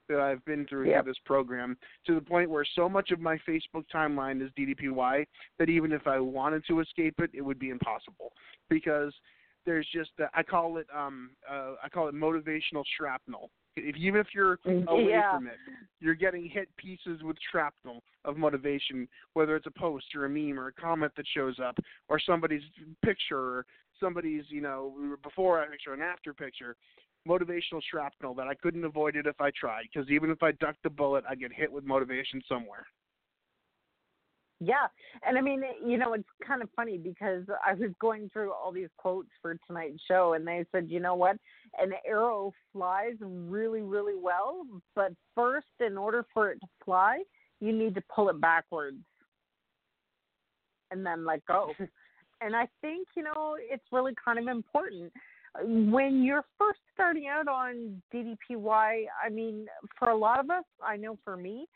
[0.09, 1.05] that I've been through Yep.
[1.07, 1.77] this program
[2.07, 5.27] to the point where so much of my Facebook timeline is DDPY
[5.59, 8.33] that even if I wanted to escape it, it would be impossible
[8.69, 9.13] because
[9.65, 13.51] there's just uh, I call it um uh, I call it motivational shrapnel.
[13.77, 15.33] If even if you're away Yeah.
[15.35, 15.59] from it,
[16.01, 20.59] you're getting hit pieces with shrapnel of motivation, whether it's a post or a meme
[20.59, 21.77] or a comment that shows up
[22.09, 22.63] or somebody's
[23.05, 23.67] picture or
[23.99, 26.77] somebody's you know before a picture and after picture
[27.27, 30.83] motivational shrapnel that I couldn't avoid it if I tried because even if I ducked
[30.83, 32.87] the bullet, I get hit with motivation somewhere.
[34.59, 34.87] Yeah.
[35.27, 38.73] And I mean, you know, it's kind of funny because I was going through all
[38.73, 41.37] these quotes for tonight's show and they said, you know what?
[41.79, 47.23] An arrow flies really, really well, but first, in order for it to fly,
[47.61, 49.03] you need to pull it backwards
[50.91, 51.73] and then let go.
[52.41, 55.13] and I think, you know, it's really kind of important.
[55.65, 59.67] When you're first starting out on DDPY, I mean,
[59.99, 61.67] for a lot of us, I know for me,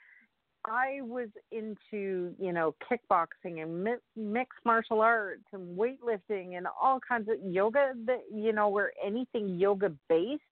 [0.64, 7.00] I was into, you know, kickboxing and mi- mixed martial arts and weightlifting and all
[7.06, 10.42] kinds of yoga that, you know, were anything yoga based.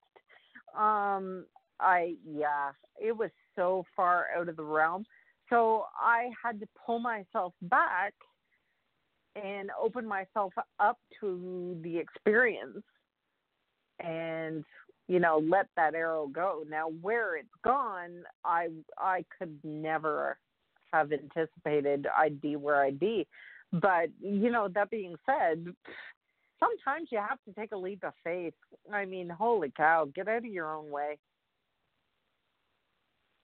[0.79, 1.45] Um,
[1.81, 2.71] I, yeah,
[3.01, 5.05] it was so far out of the realm.
[5.51, 8.15] So I had to pull myself back
[9.37, 12.83] and open myself up to the experience
[14.01, 14.65] and
[15.09, 16.65] you know let that arrow go.
[16.69, 18.69] Now where it's gone i
[18.99, 20.39] i could never
[20.93, 23.27] have anticipated i'd be where i'd be.
[23.73, 25.67] But you know that being said
[26.61, 28.55] sometimes you have to take a leap of faith.
[28.93, 31.19] I mean holy cow get out of your own way.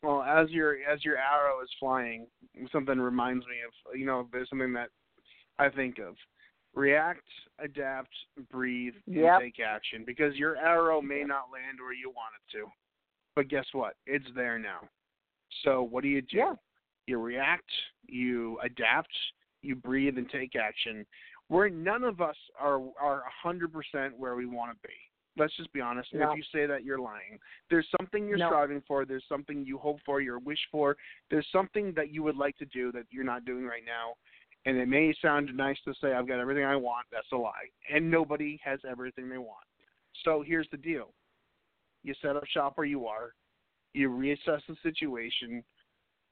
[0.02, 2.26] Well, as your as your arrow is flying,
[2.70, 4.90] something reminds me of you know there's something that
[5.59, 6.14] I think of.
[6.75, 7.25] React,
[7.61, 8.12] adapt,
[8.51, 9.41] breathe, and Yep.
[9.41, 12.70] take action because your arrow may not land where you want it to.
[13.37, 13.97] But guess what?
[14.07, 14.89] It's there now.
[15.62, 16.37] So what do you do?
[16.37, 16.55] Yeah.
[17.07, 17.70] You react,
[18.07, 19.12] you adapt,
[19.62, 21.07] you breathe and take action.
[21.49, 24.95] Where none of us are are a hundred percent where we want to be.
[25.37, 26.12] Let's just be honest.
[26.14, 26.31] No.
[26.31, 27.39] if you say that, you're lying.
[27.68, 28.49] There's something you're No.
[28.49, 29.05] striving for.
[29.05, 30.20] There's something you hope for.
[30.20, 30.97] You wish for.
[31.29, 34.14] There's something that you would like to do that you're not doing right now.
[34.67, 37.07] And it may sound nice to say I've got everything I want.
[37.12, 37.69] That's a lie.
[37.93, 39.67] And nobody has everything they want.
[40.25, 41.12] So here's the deal:
[42.03, 43.35] you set up shop where you are.
[43.93, 45.62] You reassess the situation.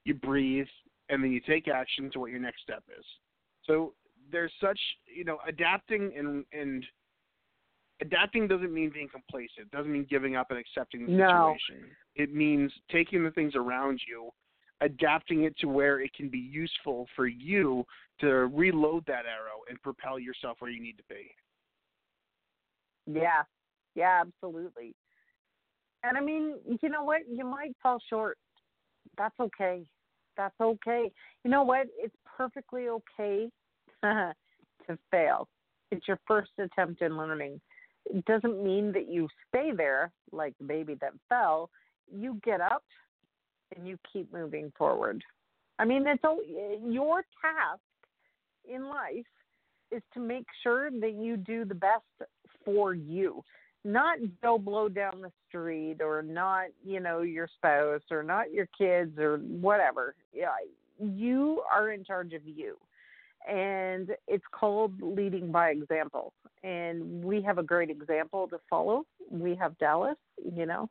[0.04, 0.66] You breathe,
[1.10, 3.04] and then you take action to what your next step is.
[3.66, 3.94] So
[4.30, 6.84] there's such you know adapting and and
[8.00, 9.66] adapting doesn't mean being complacent.
[9.66, 11.56] It doesn't mean giving up and accepting the No.
[11.66, 11.90] situation.
[12.16, 14.30] It means taking the things around you,
[14.82, 17.84] adapting it to where it can be useful for you
[18.20, 21.30] to reload that arrow and propel yourself where you need to be.
[23.06, 23.42] Yeah,
[23.94, 24.94] yeah, absolutely.
[26.04, 27.20] And I mean, you know what?
[27.30, 28.38] You might fall short.
[29.16, 29.82] That's okay.
[30.36, 31.10] That's okay.
[31.44, 31.86] You know what?
[31.98, 33.48] It's perfectly okay
[34.02, 35.48] to fail.
[35.90, 37.60] It's your first attempt in learning.
[38.06, 41.70] It doesn't mean that you stay there like the baby that fell.
[42.12, 42.82] You get up
[43.74, 45.22] and you keep moving forward.
[45.78, 46.38] I mean, it's all,
[46.86, 47.80] your task
[48.68, 49.26] in life
[49.90, 52.04] is to make sure that you do the best
[52.64, 53.42] for you
[53.84, 58.68] not go blow down the street or not you know your spouse or not your
[58.78, 60.14] kids or whatever.
[60.32, 60.48] Yeah
[60.98, 62.76] you are in charge of you.
[63.48, 66.32] And it's called leading by example.
[66.62, 69.04] And we have a great example to follow.
[69.30, 70.16] We have dallas
[70.56, 70.88] you know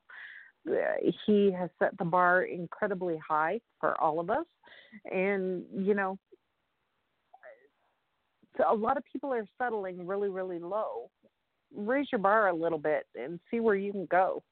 [1.26, 4.46] he has set the bar incredibly high for all of us
[5.12, 6.18] and you know
[8.58, 11.10] so a lot of people are settling really really low
[11.76, 14.44] raise your bar a little bit and see where you can go.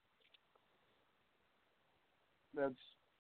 [2.56, 2.74] That's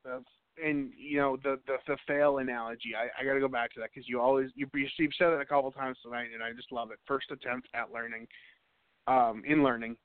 [0.04, 0.24] that's
[0.64, 2.94] and you know the the, the fail analogy.
[2.98, 5.42] I, I got to go back to that because you always you you've said it
[5.42, 7.00] a couple times tonight, and I just love it.
[7.08, 8.28] First attempt at learning,
[9.08, 9.98] um, in learning,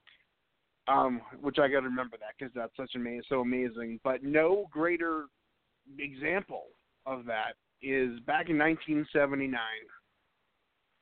[0.88, 4.00] um, which I got to remember that because that's such amazing, so amazing.
[4.04, 5.26] But no greater
[5.98, 6.64] example
[7.06, 9.58] of that is back in 1979.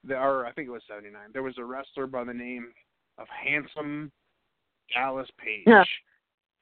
[0.04, 1.20] There, or I think it was 79.
[1.32, 2.72] There was a wrestler by the name
[3.18, 4.10] of Handsome
[4.92, 5.84] Dallas Page Yeah.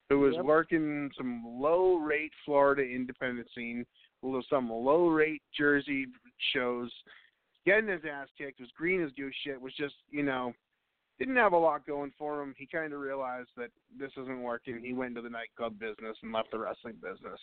[0.09, 0.45] who was Yep.
[0.45, 3.85] working some low rate Florida independent scene,
[4.49, 6.05] some low rate Jersey
[6.53, 6.91] shows,
[7.65, 10.53] getting his ass kicked, was green as goose shit, was just, you know,
[11.21, 12.55] didn't have a lot going for him.
[12.57, 13.69] He kind of realized that
[13.99, 14.81] this isn't working.
[14.83, 17.39] He went into the nightclub business and left the wrestling business.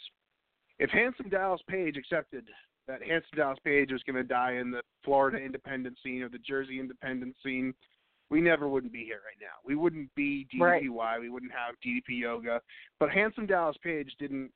[0.81, 2.49] If Handsome Dallas Page accepted
[2.89, 6.39] that Handsome Dallas Page was going to die in the Florida independent scene or the
[6.39, 7.73] Jersey independent scene,
[8.31, 9.55] we never wouldn't be here right now.
[9.65, 10.83] We wouldn't be Right.
[10.83, 11.21] DDPY.
[11.21, 12.61] We wouldn't have DDP Yoga.
[12.99, 14.51] But Handsome Dallas Page didn't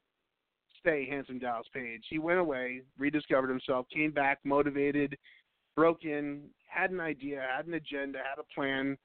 [0.80, 2.04] stay Handsome Dallas Page.
[2.10, 5.16] He went away, rediscovered himself, came back motivated,
[5.76, 8.98] broke in, had an idea, had an agenda, had a plan,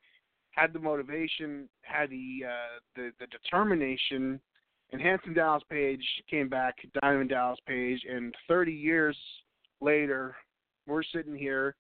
[0.58, 4.40] had the motivation, had the uh, the, the determination.
[4.92, 9.18] And Handsome Dallas Page came back, Diamond Dallas Page, and 30 years
[9.82, 10.34] later,
[10.88, 11.76] we're sitting here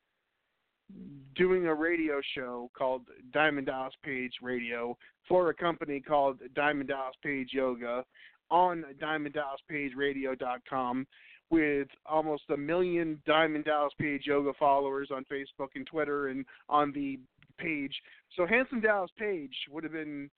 [1.35, 3.03] doing a radio show called
[3.33, 4.97] Diamond Dallas Page Radio
[5.27, 8.03] for a company called Diamond Dallas Page Yoga
[8.51, 11.07] on DiamondDallasPageRadio.com
[11.49, 16.91] with almost a million Diamond Dallas Page Yoga followers on Facebook and Twitter and on
[16.91, 17.17] the
[17.57, 17.93] page.
[18.35, 20.29] So Handsome Dallas Page would have been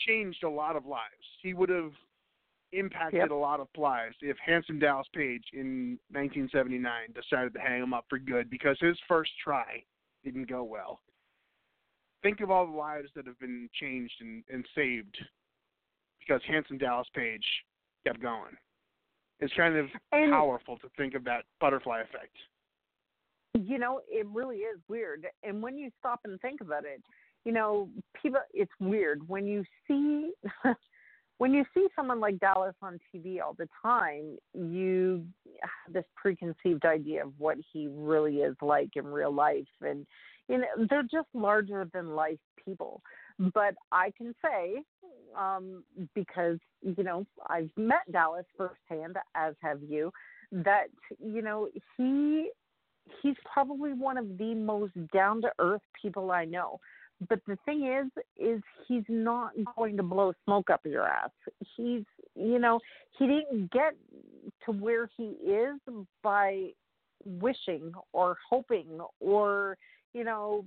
[0.00, 1.02] changed a lot of lives.
[1.42, 1.92] He would have
[2.72, 3.30] impacted Yep.
[3.30, 8.06] a lot of lives if Handsome Dallas Page in 1979 decided to hang him up
[8.08, 9.84] for good because his first try
[10.24, 11.00] didn't go well.
[12.22, 15.18] Think of all the lives that have been changed and, and saved
[16.20, 17.44] because Handsome Dallas Page
[18.06, 18.56] kept going.
[19.40, 22.36] It's kind of And- powerful to think of that butterfly effect.
[23.54, 25.26] You know it really is weird.
[25.42, 27.02] And when you stop and think about it
[27.44, 27.88] you know
[28.20, 29.26] people it's weird.
[29.28, 30.32] When you see
[31.38, 35.24] when you see someone like dallas on tv all the time you
[35.60, 39.64] have this preconceived idea of what he really is like in real life.
[39.80, 40.06] And
[40.48, 43.02] you know they're just larger than life people.
[43.54, 44.82] But i can say
[45.36, 45.82] um
[46.14, 50.12] because you know i've met dallas firsthand as have you
[50.52, 50.88] that
[51.18, 52.50] you know he
[53.22, 56.80] he's probably one of the most down to earth people I know.
[57.28, 61.30] But the thing is, is he's not going to blow smoke up your ass.
[61.76, 62.02] He's,
[62.34, 62.80] you know,
[63.18, 63.94] he didn't get
[64.64, 65.78] to where he is
[66.22, 66.70] by
[67.24, 69.76] wishing or hoping or,
[70.12, 70.64] you know,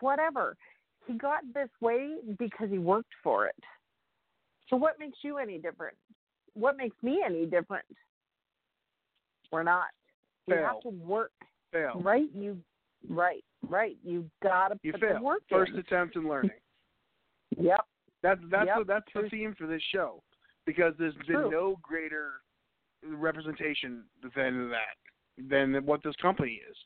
[0.00, 0.56] whatever.
[1.06, 3.56] He got this way because he worked for it.
[4.70, 5.96] So what makes you any different?
[6.54, 7.86] What makes me any different?
[9.52, 9.88] We're not.
[10.46, 11.32] You have to work
[11.72, 12.00] Fail.
[12.02, 12.58] Right, you
[13.08, 13.96] right, right.
[14.04, 15.14] You gotta You put fail.
[15.18, 15.78] the work First in.
[15.78, 16.50] attempt in learning.
[17.60, 17.80] Yep.
[18.22, 20.22] That's that's Yep, the, that's the theme for this show
[20.66, 21.42] because there's True.
[21.44, 22.32] been no greater
[23.06, 24.04] representation
[24.34, 24.96] than that
[25.48, 26.76] than what this company is.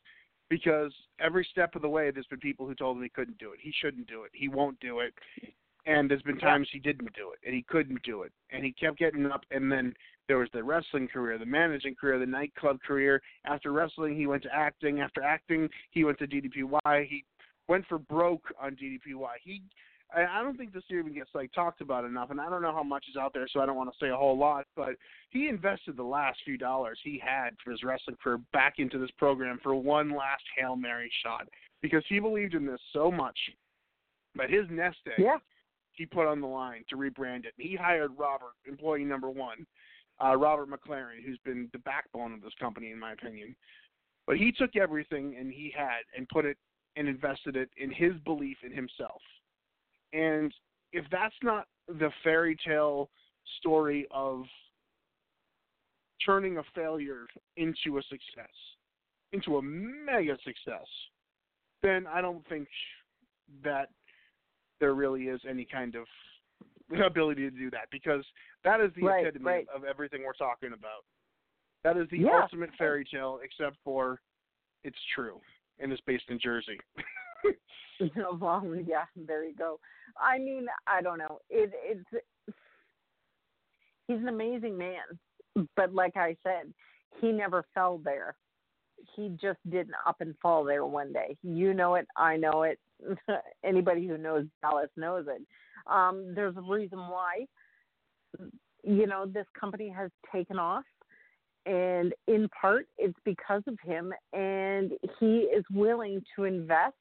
[0.49, 3.51] Because every step of the way, there's been people who told him he couldn't do
[3.53, 3.59] it.
[3.61, 4.31] He shouldn't do it.
[4.33, 5.13] He won't do it.
[5.85, 8.71] And there's been times he didn't do it, and he couldn't do it, and he
[8.73, 9.41] kept getting up.
[9.51, 9.93] And then
[10.27, 13.21] there was the wrestling career, the managing career, the nightclub career.
[13.45, 15.01] After wrestling, he went to acting.
[15.01, 17.07] After acting, he went to DDPY.
[17.07, 17.25] He
[17.67, 19.33] went for broke on DDPY.
[19.43, 19.61] He
[20.15, 22.83] I don't think this even gets like talked about enough, and I don't know how
[22.83, 24.67] much is out there, so I don't want to say a whole lot.
[24.75, 24.95] But
[25.31, 29.09] he invested the last few dollars he had for his wrestling career back into this
[29.17, 31.47] program for one last hail mary shot
[31.81, 33.37] because he believed in this so much.
[34.35, 35.37] But his nest egg, Yeah.
[35.93, 37.53] he put on the line to rebrand it.
[37.57, 39.65] He hired Robert, employee number one,
[40.23, 43.55] uh, Robert McLaren, who's been the backbone of this company, in my opinion.
[44.25, 46.57] But he took everything and he had and put it
[46.95, 49.21] and invested it in his belief in himself.
[50.13, 50.53] And
[50.93, 53.09] if that's not the fairy tale
[53.57, 54.43] story of
[56.25, 57.25] turning a failure
[57.57, 58.53] into a success,
[59.33, 60.87] into a mega success,
[61.81, 62.67] then I don't think
[63.63, 63.89] that
[64.79, 66.05] there really is any kind of
[67.05, 68.23] ability to do that because
[68.63, 69.67] that is the Right, epitome right.
[69.73, 71.03] of everything we're talking about.
[71.83, 72.41] That is the Yeah.
[72.41, 74.21] ultimate fairy tale, except for
[74.83, 75.41] it's true
[75.79, 76.79] and it's based in Jersey.
[78.39, 79.79] well, yeah, there you go.
[80.17, 81.39] I mean, I don't know.
[81.49, 82.23] It it's
[84.07, 86.73] he's an amazing man, but like I said,
[87.19, 88.35] he never fell there.
[89.15, 91.37] He just didn't up and fall there one day.
[91.43, 92.79] You know it, I know it.
[93.65, 95.41] Anybody who knows Dallas knows it.
[95.87, 97.45] Um, there's a reason why.
[98.83, 100.83] You know, this company has taken off
[101.65, 106.93] and in part it's because of him and he is willing to invest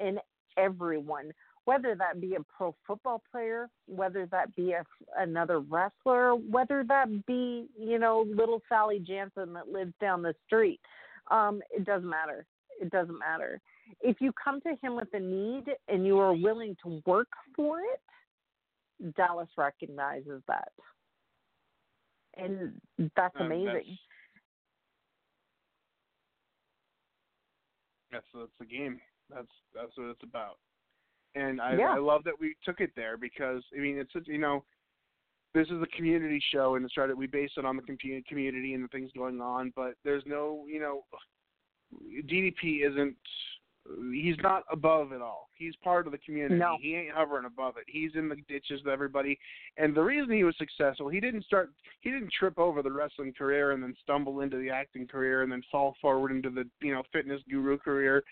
[0.00, 0.18] in
[0.56, 1.30] everyone
[1.64, 4.84] whether that be a pro football player whether that be a,
[5.18, 10.80] another wrestler whether that be you know little sally jansen that lives down the street
[11.30, 12.44] um it doesn't matter
[12.80, 13.60] it doesn't matter
[14.00, 17.80] if you come to him with a need and you are willing to work for
[17.80, 20.72] it dallas recognizes that
[22.36, 22.80] and
[23.16, 23.98] that's Um, amazing
[28.14, 29.00] That's that's the game.
[29.28, 30.58] That's that's what it's about.
[31.34, 31.94] And I Yeah.
[31.94, 34.64] I love that we took it there because I mean it's you know
[35.52, 38.84] this is a community show and it's right we base it on the community and
[38.84, 41.04] the things going on, but there's no you know
[42.24, 43.16] DDP isn't
[44.12, 45.48] he's not above it all.
[45.54, 46.56] He's part of the community.
[46.56, 46.76] No.
[46.80, 47.84] He ain't hovering above it.
[47.86, 49.38] He's in the ditches with everybody.
[49.76, 51.70] And the reason he was successful, he didn't start
[52.00, 55.52] he didn't trip over the wrestling career and then stumble into the acting career and
[55.52, 58.22] then fall forward into the, you know, fitness guru career.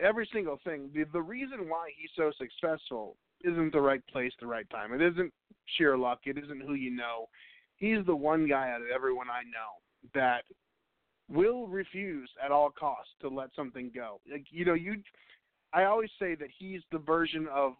[0.00, 0.90] Every single thing.
[0.94, 4.92] The the reason why he's so successful isn't the right place, the right time.
[4.92, 5.32] It isn't
[5.76, 6.20] sheer luck.
[6.24, 7.28] It isn't who you know.
[7.76, 9.80] He's the one guy out of everyone I know
[10.14, 10.44] that
[11.28, 14.20] will refuse at all costs to let something go.
[14.30, 15.02] Like you know, you
[15.72, 17.72] I always say that he's the version of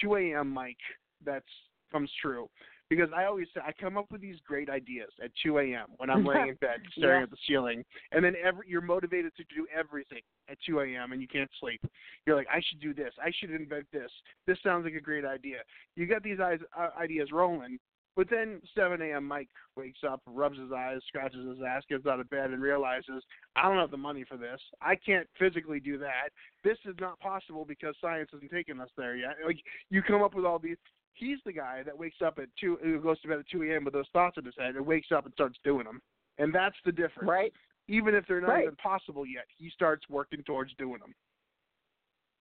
[0.00, 0.50] 2 a.m.
[0.50, 0.76] Mike
[1.24, 1.44] that's
[1.92, 2.48] comes true
[2.90, 5.86] because I always say I come up with these great ideas at 2 a.m.
[5.96, 7.24] when I'm laying in bed staring Yeah.
[7.24, 11.12] at the ceiling, and then every you're motivated to do everything at 2 a.m.
[11.12, 11.80] and you can't sleep.
[12.26, 13.12] You're like, I should do this.
[13.22, 14.10] I should invent this.
[14.46, 15.58] This sounds like a great idea.
[15.96, 16.56] You got these uh,
[17.00, 17.78] ideas rolling,
[18.16, 19.26] but then 7 a.m.
[19.26, 23.22] Mike wakes up, rubs his eyes, scratches his ass, gets out of bed, and realizes
[23.56, 24.60] I don't have the money for this.
[24.80, 26.30] I can't physically do that.
[26.62, 29.36] This is not possible because science hasn't taken us there yet.
[29.44, 29.58] Like
[29.90, 30.76] you come up with all these.
[31.16, 33.84] He's the guy that wakes up at two, who goes to bed at two a.m.
[33.84, 36.00] with those thoughts in his head, and wakes up and starts doing them.
[36.38, 37.28] And that's the difference.
[37.28, 37.52] Right.
[37.86, 38.62] Even if they're not Right.
[38.64, 41.14] even possible yet, he starts working towards doing them.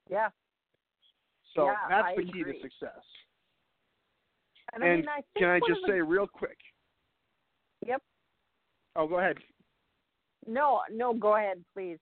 [0.10, 0.30] Yeah.
[1.56, 2.54] So Yeah, that's I the key agree.
[2.54, 3.04] to success.
[4.74, 6.58] And, I mean, I think Can I just say real quick?
[7.86, 8.02] Yep.
[8.96, 9.38] Oh, go ahead.
[10.48, 11.98] No, no, go ahead, please.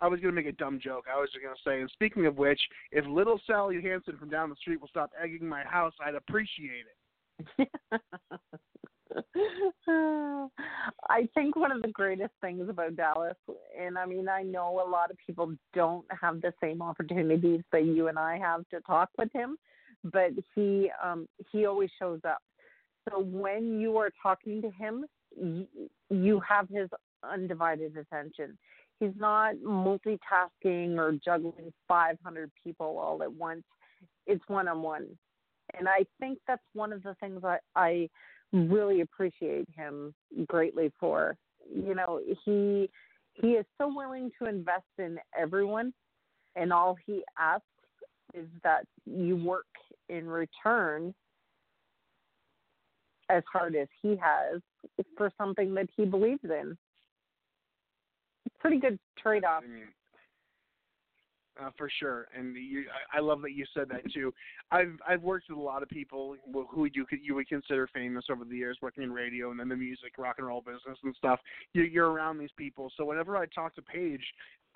[0.00, 1.04] I was going to make a dumb joke.
[1.12, 2.60] I was just going to say, and speaking of which,
[2.90, 6.86] if little Sally Hansen from down the street will stop egging my house, I'd appreciate
[7.58, 7.68] it.
[11.08, 13.36] I think one of the greatest things about Dallas,
[13.78, 17.84] and I mean, I know a lot of people don't have the same opportunities that
[17.84, 19.56] you and I have to talk with him,
[20.04, 22.42] but he um he always shows up.
[23.08, 25.06] So when you are talking to him,
[26.10, 26.88] you, have his
[27.22, 28.58] undivided attention.
[28.98, 33.62] He's not multitasking or juggling 500 people all at once.
[34.26, 35.06] It's one on one.
[35.78, 38.08] And I think that's one of the things I, I
[38.52, 40.14] really appreciate him
[40.46, 41.36] greatly for.
[41.72, 42.90] You know, he
[43.34, 45.94] he is so willing to invest in everyone
[46.56, 47.64] and all he asks
[48.34, 49.66] is that you work
[50.08, 51.14] in return
[53.28, 54.60] as hard as he has
[55.16, 56.76] for something that he believes in.
[58.58, 59.62] Pretty good trade off.
[59.62, 59.84] Mean,
[61.60, 64.32] uh, for sure, and you, I, I love that you said that too.
[64.70, 67.88] I've I've worked with a lot of people who who you could you would consider
[67.92, 70.98] famous over the years, working in radio and then the music, rock and roll business
[71.02, 71.40] and stuff.
[71.72, 74.24] You, you're around these people, so whenever I talk to Page,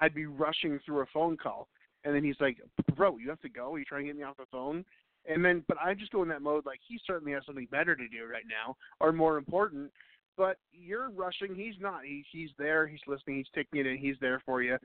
[0.01, 1.69] I'd be rushing through a phone call,
[2.05, 2.59] and then he's like,
[2.97, 3.75] "Bro, you have to go.
[3.75, 4.85] Are you trying to get me off the phone?"
[5.27, 7.97] And then, but I just go in that mode like he certainly has something better
[7.97, 9.91] to do right now, or more important.
[10.37, 11.55] But you're rushing.
[11.55, 12.05] He's not.
[12.05, 12.87] He, he's there.
[12.87, 13.37] He's listening.
[13.37, 13.97] He's taking it in.
[13.97, 14.77] He's there for you.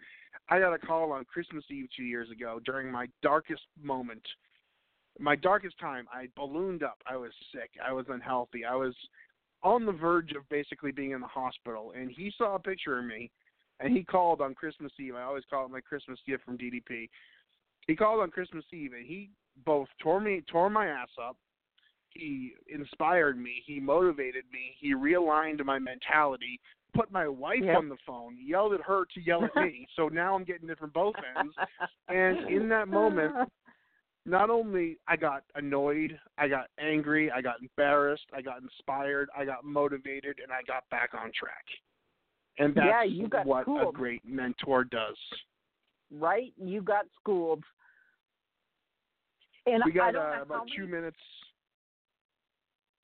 [0.47, 4.21] I got a call on Christmas Eve two years ago during my darkest moment,
[5.19, 6.07] my darkest time.
[6.13, 7.01] I ballooned up.
[7.09, 7.71] I was sick.
[7.85, 8.63] I was unhealthy.
[8.63, 8.93] I was
[9.63, 11.93] on the verge of basically being in the hospital.
[11.97, 13.31] And he saw a picture of me,
[13.79, 15.15] and he called on Christmas Eve.
[15.15, 17.09] I always call it my Christmas gift from DDP.
[17.87, 19.29] He called on Christmas Eve, and he
[19.65, 21.37] both tore me tore my ass up.
[22.09, 23.63] He inspired me.
[23.65, 24.75] He motivated me.
[24.79, 26.59] He realigned my mentality.
[26.95, 27.77] Put my wife Yep.
[27.77, 28.35] on the phone.
[28.39, 29.87] Yelled at her to yell at me.
[29.95, 31.53] so now I'm getting it from both ends.
[32.07, 33.35] And in that moment,
[34.25, 39.45] not only I got annoyed, I got angry, I got embarrassed, I got inspired, I
[39.45, 41.65] got motivated, and I got back on track.
[42.59, 43.95] And that's Yeah, you got what a schooled.
[43.95, 45.17] great mentor does.
[46.11, 46.53] right?
[46.57, 47.63] You got schooled.
[49.65, 51.17] And we I got don't uh, about two many- minutes.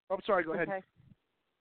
[0.09, 0.43] Oh, sorry.
[0.43, 0.67] Go ahead.
[0.69, 0.81] Okay.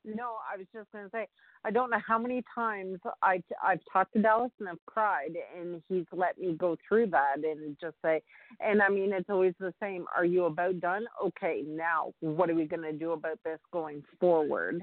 [0.04, 1.26] No, I was just going to say,
[1.64, 5.82] I don't know how many times I, I've talked to Dallas and I've cried, and
[5.88, 8.20] he's let me go through that and just say,
[8.60, 10.04] and I mean, it's always the same.
[10.14, 11.06] Are you about done?
[11.24, 14.82] Okay, now what are we going to do about this going forward?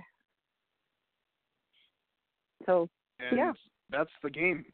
[2.65, 2.89] So,
[3.21, 3.53] And Yeah.
[3.89, 4.65] that's the game.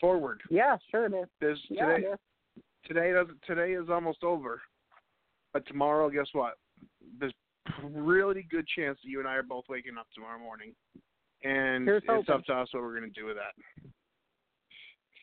[0.00, 0.40] Forward.
[0.48, 1.28] yeah, sure it is.
[1.40, 2.06] There's Yeah, today.
[2.06, 2.62] it is.
[2.84, 4.62] today doesn't today is almost over.
[5.52, 6.54] But tomorrow, guess what?
[7.18, 7.32] There's
[7.82, 10.74] a really good chance that you and I are both waking up tomorrow morning.
[11.42, 12.34] And Here's it's hoping.
[12.34, 13.54] up to us what we're gonna do with that.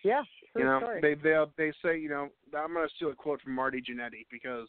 [0.03, 0.23] Yeah,
[0.55, 1.01] you know, story.
[1.01, 4.67] they they they say, you know, I'm gonna steal a quote from Marty Jannetty because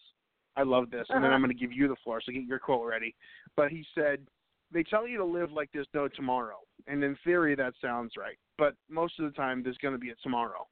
[0.57, 1.35] I love this, and then Uh-huh.
[1.35, 3.15] I'm gonna give you the floor, so get your quote ready.
[3.57, 4.27] But he said,
[4.73, 8.37] they tell you to live like there's no tomorrow, and in theory that sounds right,
[8.59, 10.67] but most of the time there's gonna be a tomorrow,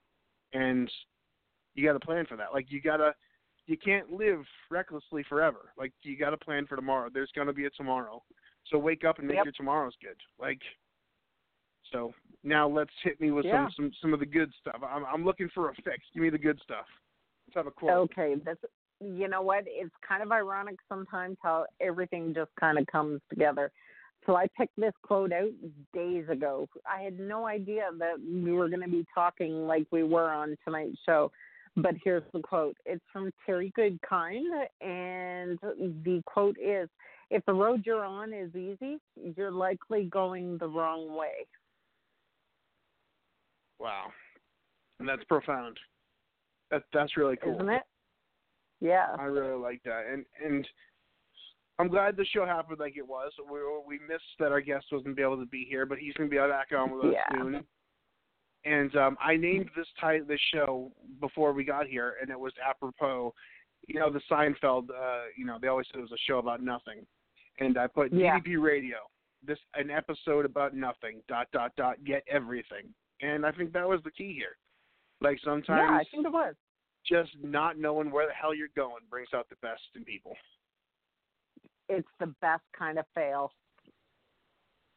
[0.52, 0.90] and
[1.74, 2.52] you got to plan for that.
[2.52, 3.14] Like you gotta,
[3.66, 5.72] you can't live recklessly forever.
[5.76, 7.08] Like you got to plan for tomorrow.
[7.12, 8.22] There's gonna be a tomorrow,
[8.66, 9.44] so wake up and make Yep.
[9.44, 10.16] your tomorrows good.
[10.38, 10.60] Like,
[11.92, 13.66] so now let's hit me with Yeah.
[13.66, 14.80] some some some of the good stuff.
[14.86, 16.04] I'm I'm looking for a fix.
[16.12, 16.86] Give me the good stuff.
[17.46, 18.10] Let's have a quote.
[18.10, 18.60] Okay, that's
[19.00, 19.64] you know what?
[19.66, 23.72] It's kind of ironic sometimes how everything just kind of comes together.
[24.26, 25.50] So I picked this quote out
[25.92, 26.66] days ago.
[26.90, 30.56] I had no idea that we were going to be talking like we were on
[30.64, 31.30] tonight's show.
[31.76, 32.76] But here's the quote.
[32.86, 34.44] It's from Terry Goodkind,
[34.80, 35.58] and
[36.04, 36.88] the quote is
[37.30, 38.98] If the road you're on is easy,
[39.36, 41.46] you're likely going the wrong way.
[43.80, 44.06] Wow,
[45.00, 45.76] and that's profound.
[46.70, 47.56] That that's really cool.
[47.56, 47.82] Isn't it?
[48.80, 49.08] Yeah.
[49.18, 50.66] I really like that, and and
[51.78, 53.32] I'm glad the show happened like it was.
[53.50, 56.30] We we missed that our guest wasn't be able to be here, but he's going
[56.30, 57.36] to be back on with us Yeah.
[57.38, 57.64] soon.
[58.64, 62.52] And um, I named this title this show before we got here, and it was
[62.66, 63.34] apropos.
[63.88, 64.88] You know, the Seinfeld.
[64.90, 67.04] Uh, you know, they always said it was a show about nothing,
[67.60, 68.38] and I put Yeah.
[68.38, 68.96] DDP Radio.
[69.46, 71.20] This an episode about nothing.
[71.28, 72.02] Dot dot dot.
[72.04, 74.56] Get everything, and I think that was the key here.
[75.20, 76.54] Like sometimes Yeah, I think it was.
[77.06, 80.34] just not knowing where the hell you're going brings out the best in people.
[81.88, 83.50] It's the best kind of fail.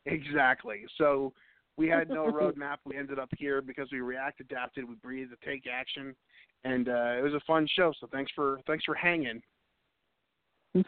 [0.06, 0.86] Exactly.
[0.98, 1.34] So
[1.78, 2.78] we had no roadmap.
[2.86, 6.16] We ended up here because we react, adapted, we breathed, to take action,
[6.64, 7.94] and uh, it was a fun show.
[8.00, 9.42] So thanks for thanks for hanging.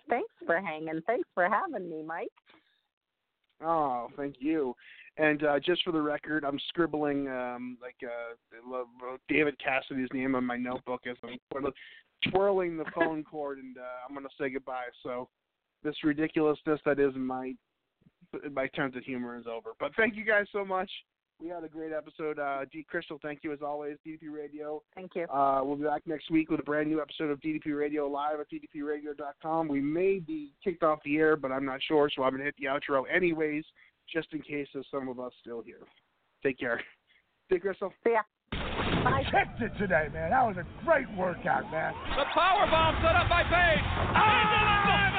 [0.09, 1.01] Thanks for hanging.
[1.07, 2.27] Thanks for having me, Mike.
[3.61, 4.75] Oh, thank you.
[5.17, 10.45] And uh, just for the record, I'm scribbling um, like uh, David Cassidy's name on
[10.45, 11.73] my notebook as I'm
[12.31, 14.87] twirling the phone cord, and uh, I'm going to say goodbye.
[15.03, 15.27] So
[15.83, 17.53] this ridiculousness that is my
[18.51, 19.71] my sense of humor is over.
[19.79, 20.89] But thank you guys so much.
[21.41, 22.37] We had a great episode.
[22.37, 22.85] Uh, D.
[22.87, 23.95] Crystal, thank you as always.
[24.05, 24.83] DDP Radio.
[24.93, 25.23] Thank you.
[25.23, 28.41] Uh, we'll be back next week with a brand new episode of DDP Radio live
[28.41, 29.69] at DDPRadio.com.
[29.69, 32.45] We may be kicked off the air, but I'm not sure, so I'm going to
[32.45, 33.63] hit the outro anyways,
[34.13, 35.79] just in case there's some of us still here.
[36.43, 36.81] Take care.
[37.49, 37.57] D.
[37.57, 37.93] Crystal.
[38.03, 38.21] See ya.
[38.51, 40.31] I kicked it today, man.
[40.31, 41.93] That was a great workout, man.
[42.17, 43.79] The power bomb set up by Page.
[44.17, 45.18] Oh!